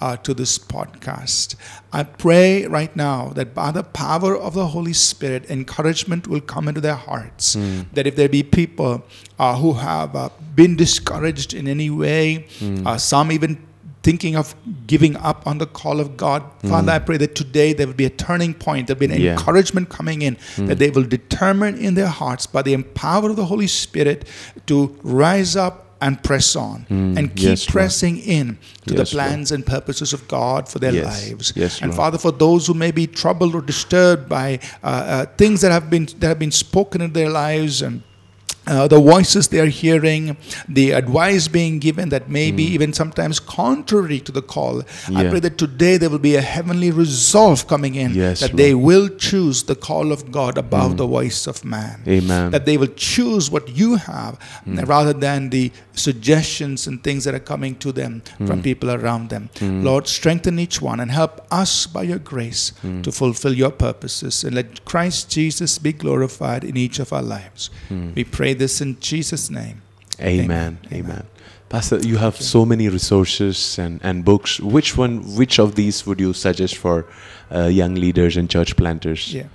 uh, 0.00 0.16
to 0.18 0.32
this 0.32 0.58
podcast. 0.58 1.56
I 1.92 2.04
pray 2.04 2.66
right 2.66 2.94
now 2.96 3.28
that 3.34 3.54
by 3.54 3.70
the 3.70 3.82
power 3.82 4.34
of 4.36 4.54
the 4.54 4.68
Holy 4.68 4.92
Spirit, 4.94 5.50
encouragement 5.50 6.26
will 6.26 6.40
come 6.40 6.68
into 6.68 6.80
their 6.80 6.94
hearts. 6.94 7.56
Mm. 7.56 7.86
That 7.92 8.06
if 8.06 8.16
there 8.16 8.28
be 8.28 8.42
people 8.42 9.04
uh, 9.38 9.56
who 9.56 9.74
have 9.74 10.16
uh, 10.16 10.30
been 10.54 10.76
discouraged 10.76 11.52
in 11.54 11.68
any 11.68 11.90
way, 11.90 12.46
Mm. 12.60 12.86
uh, 12.86 12.96
some 12.98 13.30
even 13.32 13.58
thinking 14.02 14.34
of 14.34 14.54
giving 14.86 15.14
up 15.16 15.46
on 15.46 15.58
the 15.58 15.66
call 15.66 16.00
of 16.00 16.16
God. 16.16 16.42
Father, 16.66 16.92
I 16.92 16.98
pray 17.00 17.18
that 17.18 17.34
today 17.34 17.74
there 17.74 17.86
will 17.86 17.92
be 17.92 18.06
a 18.06 18.10
turning 18.10 18.54
point, 18.54 18.86
there 18.86 18.96
will 18.96 19.00
be 19.00 19.12
an 19.12 19.12
Mm. 19.20 19.24
Yeah. 19.24 19.32
encouragement 19.32 19.90
coming 19.90 20.22
in, 20.22 20.38
that 20.56 20.78
they 20.78 20.88
will 20.88 21.04
determine 21.04 21.76
in 21.76 21.92
their 21.94 22.06
hearts 22.08 22.46
by 22.46 22.62
the 22.62 22.74
power 22.82 23.28
of 23.28 23.36
the 23.36 23.44
Holy 23.44 23.66
Spirit 23.66 24.26
to 24.68 24.96
rise 25.02 25.54
up 25.54 25.89
and 26.00 26.22
press 26.22 26.56
on 26.56 26.86
Mm. 26.90 27.16
and 27.18 27.34
keep 27.36 27.48
Yes, 27.48 27.60
Lord. 27.68 27.72
pressing 27.72 28.18
in 28.18 28.56
to 28.86 28.94
Yes, 28.94 29.10
the 29.10 29.16
plans 29.16 29.52
and 29.52 29.64
purposes 29.66 30.12
of 30.12 30.26
God 30.28 30.68
for 30.68 30.78
their 30.78 30.92
Yes. 30.94 31.04
lives. 31.04 31.52
Yes, 31.54 31.80
and 31.82 31.90
Lord. 31.90 31.96
Father, 31.96 32.18
for 32.18 32.32
those 32.32 32.66
who 32.66 32.74
may 32.74 32.90
be 32.90 33.06
troubled 33.06 33.54
or 33.54 33.60
disturbed 33.62 34.28
by 34.28 34.58
uh, 34.82 34.86
uh, 34.86 35.26
things 35.36 35.60
that 35.60 35.72
have 35.72 35.90
been 35.90 36.08
that 36.20 36.28
have 36.28 36.38
been 36.38 36.52
spoken 36.52 37.00
in 37.00 37.12
their 37.12 37.28
lives 37.30 37.82
and 37.82 38.02
uh, 38.70 38.86
the 38.94 39.00
voices 39.00 39.48
they 39.48 39.60
are 39.60 39.72
hearing, 39.84 40.36
the 40.68 40.86
advice 40.92 41.48
being 41.48 41.78
given 41.80 42.08
that 42.14 42.24
may 42.30 42.50
be 42.52 42.64
even 42.76 42.92
sometimes 42.92 43.40
contrary 43.40 44.20
to 44.20 44.32
the 44.38 44.42
call. 44.54 44.76
I 44.80 45.22
Hmm. 45.22 45.30
Pray 45.30 45.40
that 45.46 45.56
today 45.64 45.94
there 46.00 46.10
will 46.14 46.24
be 46.30 46.36
a 46.36 46.40
heavenly 46.56 46.90
resolve 46.90 47.66
coming 47.72 47.94
in 48.04 48.14
Yes, 48.14 48.40
that 48.40 48.50
Lord. 48.52 48.58
they 48.62 48.74
will 48.88 49.08
choose 49.28 49.58
the 49.64 49.74
call 49.88 50.12
of 50.16 50.20
God 50.38 50.56
above 50.64 50.96
the 51.02 51.06
voice 51.06 51.40
of 51.52 51.64
man. 51.64 51.96
Amen. 52.16 52.50
That 52.54 52.64
they 52.68 52.76
will 52.82 52.94
choose 53.12 53.50
what 53.50 53.64
you 53.80 53.90
have 53.96 54.34
Hmm. 54.64 54.78
rather 54.94 55.12
than 55.26 55.50
the 55.56 55.64
suggestions 55.94 56.86
and 56.86 57.02
things 57.02 57.24
that 57.24 57.34
are 57.34 57.46
coming 57.54 57.74
to 57.84 57.92
them 58.00 58.22
Hmm. 58.38 58.46
from 58.46 58.62
people 58.62 58.90
around 58.90 59.28
them. 59.34 59.48
Lord, 59.88 60.06
strengthen 60.18 60.58
each 60.64 60.80
one 60.90 61.00
and 61.00 61.10
help 61.10 61.34
us 61.62 61.86
by 61.86 62.02
your 62.12 62.18
grace 62.32 62.72
Hmm. 62.82 63.02
to 63.02 63.10
fulfill 63.20 63.54
your 63.62 63.70
purposes 63.86 64.44
and 64.44 64.54
let 64.54 64.84
Christ 64.84 65.28
Jesus 65.30 65.78
be 65.78 65.92
glorified 65.92 66.62
in 66.70 66.76
each 66.76 66.98
of 67.04 67.12
our 67.12 67.22
lives. 67.36 67.70
Hmm. 67.88 68.10
We 68.14 68.24
pray 68.24 68.54
this 68.60 68.80
in 68.80 68.90
Jesus' 69.00 69.50
name. 69.50 69.76
Amen. 70.20 70.44
Amen. 70.44 70.78
Amen. 70.92 71.24
Pastor, 71.68 71.98
you 72.10 72.16
have 72.18 72.36
so 72.36 72.64
many 72.66 72.88
resources 72.88 73.78
and, 73.78 74.00
and 74.02 74.24
books. 74.24 74.58
Which 74.60 74.96
one, 74.96 75.14
which 75.40 75.58
of 75.58 75.74
these 75.74 76.04
would 76.06 76.20
you 76.20 76.32
suggest 76.32 76.76
for 76.76 77.06
uh, 77.54 77.66
young 77.80 77.94
leaders 77.94 78.36
and 78.36 78.50
church 78.50 78.76
planters? 78.76 79.32
Yeah. 79.32 79.46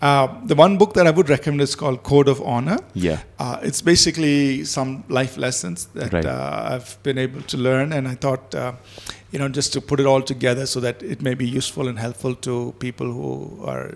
Uh, 0.00 0.26
the 0.46 0.54
one 0.56 0.78
book 0.78 0.94
that 0.94 1.06
I 1.06 1.10
would 1.10 1.28
recommend 1.28 1.60
is 1.60 1.76
called 1.76 2.02
Code 2.02 2.26
of 2.28 2.40
Honor. 2.42 2.78
Yeah. 2.94 3.20
Uh, 3.38 3.58
it's 3.62 3.82
basically 3.82 4.64
some 4.64 5.04
life 5.08 5.36
lessons 5.36 5.84
that 5.94 6.12
Right. 6.12 6.26
uh, 6.26 6.70
I've 6.72 6.96
been 7.04 7.18
able 7.18 7.42
to 7.42 7.56
learn, 7.56 7.92
and 7.92 8.08
I 8.08 8.16
thought, 8.16 8.52
uh, 8.54 8.72
you 9.30 9.38
know, 9.38 9.48
just 9.48 9.72
to 9.74 9.80
put 9.80 10.00
it 10.00 10.06
all 10.06 10.22
together 10.22 10.66
so 10.66 10.80
that 10.80 11.02
it 11.02 11.22
may 11.22 11.34
be 11.34 11.46
useful 11.46 11.86
and 11.86 11.98
helpful 11.98 12.34
to 12.48 12.74
people 12.80 13.06
who 13.06 13.62
are, 13.64 13.94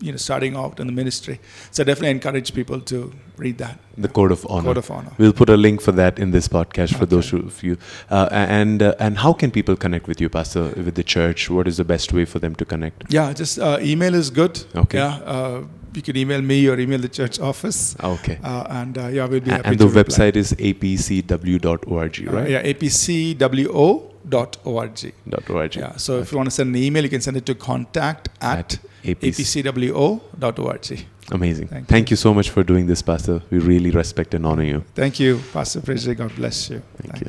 you 0.00 0.10
know, 0.12 0.18
starting 0.18 0.56
out 0.56 0.78
in 0.80 0.86
the 0.86 0.92
ministry. 0.92 1.40
So 1.70 1.82
I 1.82 1.84
definitely 1.84 2.10
encourage 2.10 2.52
people 2.54 2.80
to 2.82 3.12
read 3.38 3.56
that. 3.58 3.78
The 3.96 4.08
Code 4.08 4.30
of 4.32 4.46
Honor. 4.50 4.64
Code 4.64 4.76
of 4.78 4.90
Honor. 4.90 5.12
We'll 5.18 5.32
put 5.32 5.48
a 5.48 5.56
link 5.56 5.80
for 5.80 5.92
that 5.92 6.18
in 6.18 6.30
this 6.32 6.48
podcast 6.48 6.90
for 6.92 7.04
Okay. 7.04 7.06
those 7.16 7.32
of 7.32 7.62
you. 7.62 7.78
Uh, 8.10 8.28
and 8.30 8.82
uh, 8.82 8.94
and 8.98 9.18
how 9.18 9.32
can 9.32 9.50
people 9.50 9.74
connect 9.76 10.06
with 10.06 10.20
you, 10.20 10.28
Pastor, 10.28 10.64
with 10.76 10.94
the 10.96 11.02
church? 11.04 11.48
What 11.50 11.66
is 11.66 11.76
the 11.78 11.84
best 11.84 12.12
way 12.12 12.24
for 12.26 12.38
them 12.38 12.54
to 12.56 12.64
connect? 12.64 13.10
Yeah, 13.12 13.32
just 13.32 13.58
uh, 13.58 13.78
email 13.80 14.14
is 14.14 14.28
good. 14.30 14.64
Okay. 14.74 14.98
Yeah, 14.98 15.14
uh, 15.24 15.62
you 15.94 16.02
can 16.02 16.16
email 16.16 16.42
me 16.42 16.68
or 16.68 16.78
email 16.78 16.98
the 16.98 17.08
church 17.08 17.40
office, 17.40 17.96
Okay. 18.04 18.38
uh, 18.44 18.64
and 18.68 18.98
uh, 18.98 19.06
yeah, 19.08 19.24
we'll 19.24 19.40
be 19.40 19.50
happy 19.50 19.66
and 19.68 19.78
the 19.78 19.86
website 19.86 20.36
is 20.36 20.52
apcw.org, 20.52 22.32
right? 22.32 22.50
yeah, 22.50 22.62
apcwo.org. 22.62 24.12
Dot 24.28 24.56
.org. 24.64 25.76
Yeah, 25.76 25.96
so 25.96 26.18
if 26.18 26.32
you 26.32 26.36
want 26.36 26.48
to 26.48 26.54
send 26.54 26.74
an 26.74 26.82
email, 26.82 27.04
you 27.04 27.08
can 27.08 27.20
send 27.20 27.36
it 27.36 27.46
to 27.46 27.54
contact 27.54 28.28
at, 28.40 28.70
APC. 28.70 28.78
apcwo.org. 29.06 31.06
Amazing. 31.32 31.68
Thank 31.68 31.88
Thank, 31.88 32.10
you. 32.10 32.16
so 32.16 32.32
much 32.32 32.50
for 32.50 32.62
doing 32.62 32.86
this, 32.86 33.02
Pastor. 33.02 33.42
We 33.50 33.58
really 33.58 33.90
respect 33.90 34.34
and 34.34 34.46
honor 34.46 34.62
you. 34.62 34.84
Thank 34.94 35.18
you, 35.18 35.40
Pastor 35.52 35.80
Priji. 35.80 36.16
God 36.16 36.34
bless 36.36 36.70
you. 36.70 36.82
Thank 36.98 37.20
you. 37.20 37.26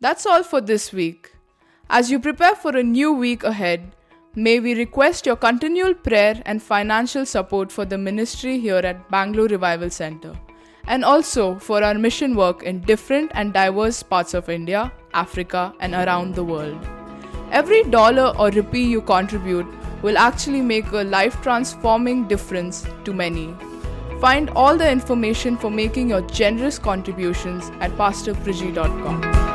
That's 0.00 0.26
all 0.26 0.42
for 0.42 0.60
this 0.60 0.92
week. 0.92 1.32
As 1.90 2.10
you 2.10 2.20
prepare 2.20 2.54
for 2.54 2.76
a 2.76 2.82
new 2.82 3.14
week 3.14 3.44
ahead, 3.44 3.80
may 4.34 4.60
we 4.60 4.74
request 4.74 5.24
your 5.24 5.36
continual 5.36 5.94
prayer 5.94 6.42
and 6.44 6.62
financial 6.62 7.24
support 7.24 7.72
for 7.72 7.86
the 7.86 7.96
ministry 7.96 8.60
here 8.60 8.76
at 8.76 9.10
Bangalore 9.10 9.48
Revival 9.48 9.90
Center 9.90 10.38
and 10.88 11.04
also 11.04 11.58
for 11.58 11.82
our 11.84 11.94
mission 11.94 12.34
work 12.34 12.62
in 12.62 12.80
different 12.80 13.30
and 13.34 13.52
diverse 13.52 14.02
parts 14.02 14.34
of 14.34 14.48
India, 14.48 14.90
Africa, 15.14 15.72
and 15.80 15.94
around 15.94 16.34
the 16.34 16.44
world. 16.44 16.78
Every 17.50 17.82
dollar 17.84 18.34
or 18.38 18.50
rupee 18.50 18.84
you 18.84 19.02
contribute 19.02 19.66
will 20.02 20.18
actually 20.18 20.60
make 20.60 20.90
a 20.92 21.04
life 21.04 21.40
transforming 21.42 22.28
difference 22.28 22.86
to 23.04 23.12
many. 23.12 23.54
Find 24.20 24.50
all 24.50 24.76
the 24.76 24.90
information 24.90 25.56
for 25.56 25.70
making 25.70 26.08
your 26.10 26.22
generous 26.22 26.78
contributions 26.78 27.70
at 27.80 27.92
pastorpriji.com. 27.92 29.47